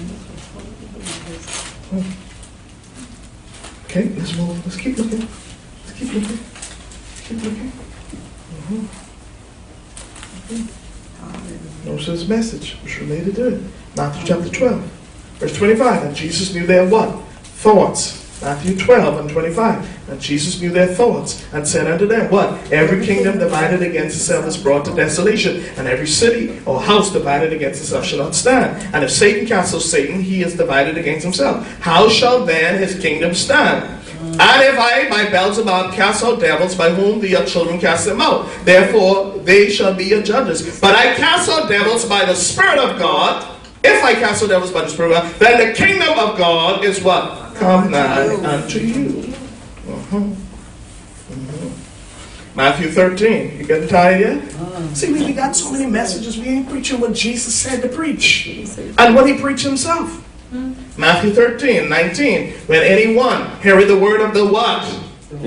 Okay, 3.85 4.09
let's 4.17 4.37
move. 4.37 4.65
Let's 4.65 4.77
keep 4.77 4.97
looking. 4.97 5.21
Let's 5.21 5.99
keep 5.99 6.13
looking. 6.15 6.39
Let's 6.39 7.21
keep 7.27 7.43
looking. 7.43 7.73
Mm-hmm. 7.73 9.00
Notice 11.85 12.07
this 12.07 12.29
message 12.29 12.77
was 12.83 12.99
related 12.99 13.35
to 13.37 13.55
it. 13.55 13.63
Matthew 13.97 14.27
chapter 14.27 14.49
12, 14.49 14.81
verse 15.39 15.57
25. 15.57 16.05
And 16.05 16.17
Jesus 16.17 16.55
knew 16.55 16.67
their 16.67 16.87
what? 16.89 17.23
Thoughts. 17.43 18.21
Matthew 18.43 18.77
12 18.77 19.21
and 19.21 19.31
25. 19.31 20.11
And 20.11 20.21
Jesus 20.21 20.61
knew 20.61 20.71
their 20.71 20.87
thoughts 20.87 21.47
and 21.53 21.67
said 21.67 21.87
unto 21.87 22.07
them, 22.07 22.31
What? 22.31 22.73
Every 22.73 23.05
kingdom 23.05 23.39
divided 23.39 23.83
against 23.83 24.17
itself 24.17 24.47
is 24.47 24.57
brought 24.57 24.85
to 24.87 24.95
desolation, 24.95 25.63
and 25.77 25.87
every 25.87 26.07
city 26.07 26.61
or 26.65 26.81
house 26.81 27.13
divided 27.13 27.53
against 27.53 27.83
itself 27.83 28.07
shall 28.07 28.19
not 28.19 28.35
stand. 28.35 28.83
And 28.95 29.05
if 29.05 29.11
Satan 29.11 29.47
castles 29.47 29.91
Satan, 29.91 30.21
he 30.21 30.43
is 30.43 30.57
divided 30.57 30.97
against 30.97 31.25
himself. 31.25 31.67
How 31.81 32.09
shall 32.09 32.45
then 32.45 32.79
his 32.79 32.99
kingdom 32.99 33.35
stand? 33.35 34.00
And 34.41 34.63
if 34.63 34.79
I 34.79 35.07
by 35.11 35.29
Beelzebub 35.29 35.93
cast 35.93 36.25
out 36.25 36.41
devils, 36.41 36.75
by 36.75 36.89
whom 36.89 37.21
the 37.21 37.45
children 37.45 37.79
cast 37.79 38.07
them 38.07 38.23
out, 38.23 38.49
therefore 38.65 39.33
they 39.41 39.69
shall 39.69 39.93
be 39.93 40.05
your 40.05 40.23
judges. 40.23 40.81
But 40.81 40.97
I 40.97 41.15
cast 41.15 41.51
out 41.51 41.69
devils 41.69 42.07
by 42.07 42.25
the 42.25 42.35
Spirit 42.35 42.79
of 42.79 42.99
God. 42.99 43.59
If 43.85 44.03
I 44.03 44.15
cast 44.15 44.43
out 44.43 44.49
devils 44.49 44.73
by 44.73 44.83
the 44.83 44.89
Spirit 44.89 45.13
of 45.13 45.23
God, 45.25 45.35
then 45.41 45.69
the 45.69 45.75
kingdom 45.75 46.19
of 46.19 46.39
God 46.39 46.83
is 46.87 47.03
what? 47.03 47.55
Come 47.57 47.91
nigh 47.91 48.35
unto 48.37 48.79
you. 48.79 49.35
Mhm. 49.87 50.37
Mhm. 51.31 51.71
Matthew 52.55 52.91
13. 52.91 53.59
You 53.59 53.65
getting 53.65 53.89
tired 53.89 54.21
yet? 54.21 54.43
See, 54.95 55.13
we 55.13 55.23
we 55.23 55.33
got 55.35 55.55
so 55.55 55.71
many 55.71 55.85
messages. 55.85 56.39
We 56.39 56.49
ain't 56.49 56.69
preaching 56.71 56.99
what 56.99 57.13
Jesus 57.13 57.55
said 57.55 57.83
to 57.83 57.89
preach 57.89 58.49
and 58.97 59.15
what 59.15 59.27
he 59.27 59.35
preached 59.35 59.65
himself. 59.67 60.23
Matthew 60.97 61.33
13, 61.33 61.89
19. 61.89 62.53
When 62.67 62.83
anyone 62.83 63.51
heareth 63.61 63.89
the 63.89 63.99
word 63.99 64.21
of 64.21 64.35
the 64.35 64.45
what? 64.45 64.83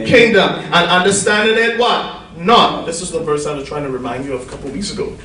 Kingdom. 0.05 0.49
And 0.49 0.89
understanding 0.89 1.57
it 1.57 1.77
what? 1.77 2.21
Not. 2.37 2.85
This 2.85 3.01
is 3.01 3.11
the 3.11 3.19
verse 3.19 3.45
I 3.45 3.53
was 3.53 3.67
trying 3.67 3.83
to 3.83 3.89
remind 3.89 4.25
you 4.25 4.33
of 4.33 4.47
a 4.47 4.49
couple 4.49 4.69
weeks 4.71 4.91
ago. 4.93 5.15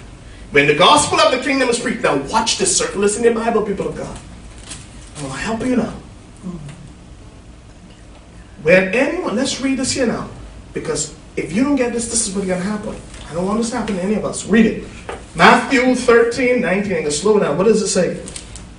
When 0.51 0.67
the 0.67 0.75
gospel 0.75 1.21
of 1.21 1.31
the 1.31 1.45
kingdom 1.45 1.69
is 1.69 1.79
preached, 1.79 2.03
now 2.03 2.17
watch 2.25 2.59
this. 2.59 2.77
Circle 2.77 3.01
Listen 3.01 3.25
in 3.25 3.35
your 3.35 3.45
Bible, 3.45 3.63
people 3.63 3.89
of 3.89 3.97
God. 3.97 4.19
I'm 5.17 5.23
going 5.23 5.33
to 5.33 5.39
help 5.39 5.61
you 5.61 5.77
now. 5.77 5.95
When 8.63 8.95
anyone, 8.95 9.37
let's 9.37 9.61
read 9.61 9.79
this 9.79 9.93
here 9.93 10.07
now. 10.07 10.29
Because 10.73 11.15
if 11.37 11.53
you 11.53 11.63
don't 11.63 11.77
get 11.77 11.93
this, 11.93 12.11
this 12.11 12.27
is 12.27 12.35
what's 12.35 12.47
going 12.47 12.61
to 12.61 12.67
happen. 12.67 12.97
I 13.31 13.35
don't 13.35 13.47
want 13.47 13.59
this 13.59 13.71
to 13.71 13.77
happen 13.77 13.97
to 13.97 14.03
any 14.03 14.15
of 14.15 14.25
us. 14.25 14.47
Read 14.47 14.67
it. 14.67 14.85
Matthew 15.37 15.95
13, 15.95 16.61
19. 16.61 16.83
I'm 16.83 16.89
going 16.89 17.05
to 17.05 17.11
slow 17.11 17.39
down. 17.39 17.57
What 17.57 17.65
does 17.65 17.81
it 17.83 17.89
say? 17.89 18.21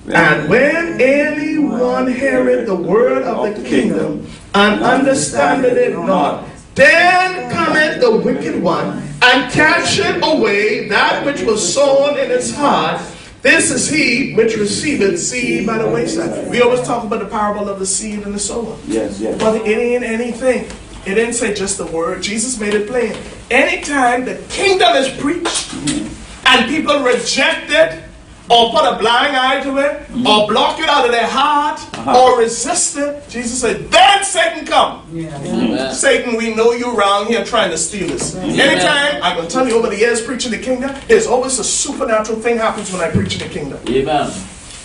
And 0.06 0.48
when 0.48 1.00
anyone 1.00 2.12
heareth 2.12 2.66
the 2.66 2.74
word 2.74 3.22
of 3.22 3.56
the 3.56 3.68
kingdom 3.68 4.26
and 4.54 4.82
understandeth 4.82 5.76
it 5.76 5.92
not, 5.92 6.48
then 6.74 7.50
cometh 7.50 8.00
the 8.00 8.16
wicked 8.16 8.62
one 8.62 9.02
and 9.22 9.52
catcheth 9.52 10.22
away 10.22 10.88
that 10.88 11.24
which 11.26 11.42
was 11.42 11.74
sown 11.74 12.18
in 12.18 12.30
his 12.30 12.54
heart. 12.54 13.00
This 13.42 13.70
is 13.70 13.88
he 13.88 14.34
which 14.34 14.56
receiveth 14.56 15.18
seed 15.18 15.66
by 15.66 15.78
the 15.78 15.88
wayside. 15.88 16.50
We 16.50 16.60
always 16.60 16.82
talk 16.82 17.04
about 17.04 17.20
the 17.20 17.26
parable 17.26 17.68
of 17.68 17.78
the 17.78 17.86
seed 17.86 18.20
and 18.20 18.34
the 18.34 18.38
sower. 18.38 18.76
Yes, 18.86 19.20
yes. 19.20 19.38
But 19.38 19.66
it 19.66 19.78
ain't 19.78 20.04
anything. 20.04 20.64
It 21.06 21.14
didn't 21.14 21.32
say 21.32 21.54
just 21.54 21.78
the 21.78 21.86
word. 21.86 22.22
Jesus 22.22 22.60
made 22.60 22.74
it 22.74 22.86
plain. 22.88 23.16
Anytime 23.50 24.26
the 24.26 24.36
kingdom 24.50 24.94
is 24.96 25.08
preached 25.18 25.70
mm-hmm. 25.70 26.46
and 26.46 26.68
people 26.68 27.02
reject 27.02 27.70
it, 27.70 28.04
or 28.50 28.72
put 28.72 28.84
a 28.84 28.98
blind 28.98 29.36
eye 29.36 29.62
to 29.62 29.78
it, 29.78 29.92
or 29.92 30.04
mm-hmm. 30.04 30.52
block 30.52 30.80
it 30.80 30.88
out 30.88 31.04
of 31.04 31.12
their 31.12 31.26
heart, 31.26 31.78
uh-huh. 31.78 32.20
or 32.20 32.40
resist 32.40 32.96
it, 32.96 33.28
Jesus 33.28 33.60
said, 33.60 33.88
then 33.90 34.24
Satan 34.24 34.66
come. 34.66 35.06
Amen. 35.12 35.30
Mm-hmm. 35.30 35.94
Satan, 35.94 36.36
we 36.36 36.52
know 36.52 36.72
you 36.72 36.96
around 36.96 37.28
here 37.28 37.44
trying 37.44 37.70
to 37.70 37.78
steal 37.78 38.08
this. 38.08 38.34
Anytime, 38.34 39.22
I'm 39.22 39.36
going 39.36 39.46
to 39.46 39.54
tell 39.54 39.68
you 39.68 39.78
over 39.78 39.88
the 39.88 39.96
years 39.96 40.20
preaching 40.20 40.50
the 40.50 40.58
kingdom, 40.58 40.94
there's 41.06 41.28
always 41.28 41.60
a 41.60 41.64
supernatural 41.64 42.40
thing 42.40 42.56
happens 42.56 42.92
when 42.92 43.00
I 43.00 43.10
preach 43.10 43.40
in 43.40 43.46
the 43.46 43.54
kingdom. 43.54 43.78
Amen. 43.88 44.32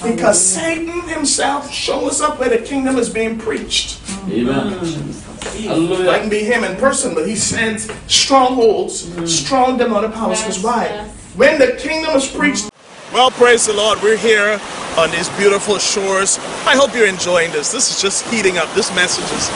Because 0.04 0.40
Satan 0.40 1.02
himself 1.08 1.72
shows 1.72 2.22
up 2.22 2.40
where 2.40 2.50
the 2.50 2.60
kingdom 2.60 2.98
is 2.98 3.10
being 3.10 3.40
preached. 3.40 4.00
Amen. 4.30 4.74
It 4.74 5.68
Hallelujah. 5.68 6.20
can 6.20 6.30
be 6.30 6.44
him 6.44 6.64
in 6.64 6.76
person, 6.78 7.16
but 7.16 7.28
he 7.28 7.36
sends 7.36 7.92
strongholds, 8.08 9.10
strong 9.32 9.78
demonic 9.78 10.12
powers. 10.12 10.42
Because 10.42 10.62
why? 10.62 11.10
When 11.36 11.58
the 11.60 11.78
kingdom 11.80 12.16
is 12.16 12.28
preached, 12.28 12.70
well, 13.16 13.32
praise 13.32 13.66
the 13.66 13.72
Lord. 13.72 14.02
We're 14.04 14.18
here 14.18 14.60
on 15.00 15.10
these 15.10 15.30
beautiful 15.40 15.80
shores. 15.80 16.38
I 16.68 16.76
hope 16.76 16.94
you're 16.94 17.08
enjoying 17.08 17.50
this. 17.56 17.72
This 17.72 17.90
is 17.90 18.02
just 18.02 18.28
heating 18.28 18.58
up. 18.58 18.68
This 18.76 18.94
message 18.94 19.24
is 19.32 19.48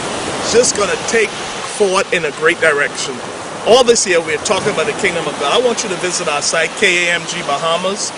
just 0.56 0.78
going 0.78 0.88
to 0.88 0.96
take 1.12 1.28
forward 1.76 2.08
in 2.14 2.24
a 2.24 2.32
great 2.40 2.56
direction. 2.64 3.20
All 3.68 3.84
this 3.84 4.08
year, 4.08 4.24
we're 4.24 4.40
talking 4.48 4.72
about 4.72 4.88
the 4.88 4.96
kingdom 5.04 5.28
of 5.28 5.36
God. 5.44 5.52
I 5.52 5.60
want 5.60 5.84
you 5.84 5.90
to 5.90 6.00
visit 6.00 6.30
our 6.30 6.42
site, 6.42 6.70
KAMG 6.80 7.44
Bahamas. 7.44 8.16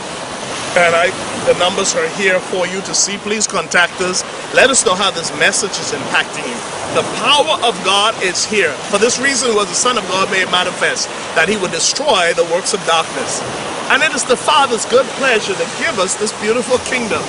And 0.72 0.96
I, 0.96 1.12
the 1.52 1.60
numbers 1.60 1.96
are 1.96 2.08
here 2.16 2.40
for 2.40 2.66
you 2.66 2.80
to 2.88 2.96
see. 2.96 3.18
Please 3.18 3.46
contact 3.46 4.00
us. 4.00 4.24
Let 4.56 4.70
us 4.70 4.86
know 4.86 4.96
how 4.96 5.12
this 5.12 5.28
message 5.38 5.76
is 5.76 5.92
impacting 5.92 6.48
you. 6.48 6.56
The 6.96 7.04
power 7.20 7.60
of 7.68 7.76
God 7.84 8.16
is 8.24 8.46
here. 8.46 8.72
For 8.88 8.98
this 8.98 9.20
reason 9.20 9.54
was 9.54 9.68
the 9.68 9.76
Son 9.76 9.98
of 9.98 10.08
God 10.08 10.32
made 10.32 10.48
manifest, 10.48 11.10
that 11.36 11.50
he 11.50 11.58
would 11.58 11.72
destroy 11.72 12.32
the 12.34 12.48
works 12.56 12.74
of 12.74 12.80
darkness. 12.88 13.44
And 13.92 14.02
it 14.02 14.16
is 14.16 14.24
the 14.24 14.40
Father's 14.40 14.86
good 14.88 15.06
pleasure 15.20 15.54
to 15.54 15.68
give 15.76 16.00
us 16.00 16.16
this 16.16 16.32
beautiful 16.40 16.80
kingdom. 16.88 17.20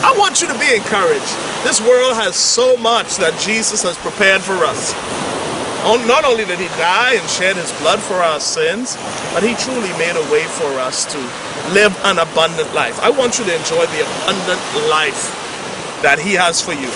I 0.00 0.16
want 0.16 0.40
you 0.40 0.48
to 0.48 0.56
be 0.56 0.72
encouraged. 0.72 1.36
This 1.68 1.80
world 1.84 2.16
has 2.16 2.34
so 2.34 2.76
much 2.78 3.16
that 3.20 3.36
Jesus 3.40 3.84
has 3.84 4.00
prepared 4.00 4.40
for 4.40 4.56
us. 4.64 4.96
Not 6.08 6.24
only 6.24 6.44
did 6.44 6.58
he 6.58 6.68
die 6.80 7.14
and 7.14 7.28
shed 7.28 7.56
his 7.56 7.70
blood 7.78 8.00
for 8.00 8.18
our 8.24 8.40
sins, 8.40 8.96
but 9.36 9.44
he 9.44 9.54
truly 9.54 9.92
made 10.00 10.16
a 10.16 10.26
way 10.32 10.42
for 10.48 10.66
us 10.80 11.04
to 11.12 11.20
live 11.72 11.96
an 12.04 12.18
abundant 12.18 12.72
life. 12.74 12.98
I 13.00 13.10
want 13.10 13.38
you 13.38 13.44
to 13.44 13.54
enjoy 13.54 13.86
the 13.86 14.02
abundant 14.02 14.62
life 14.90 15.32
that 16.02 16.18
he 16.18 16.34
has 16.34 16.60
for 16.60 16.72
you. 16.72 16.90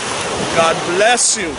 God 0.57 0.77
bless 0.97 1.37
you. 1.37 1.55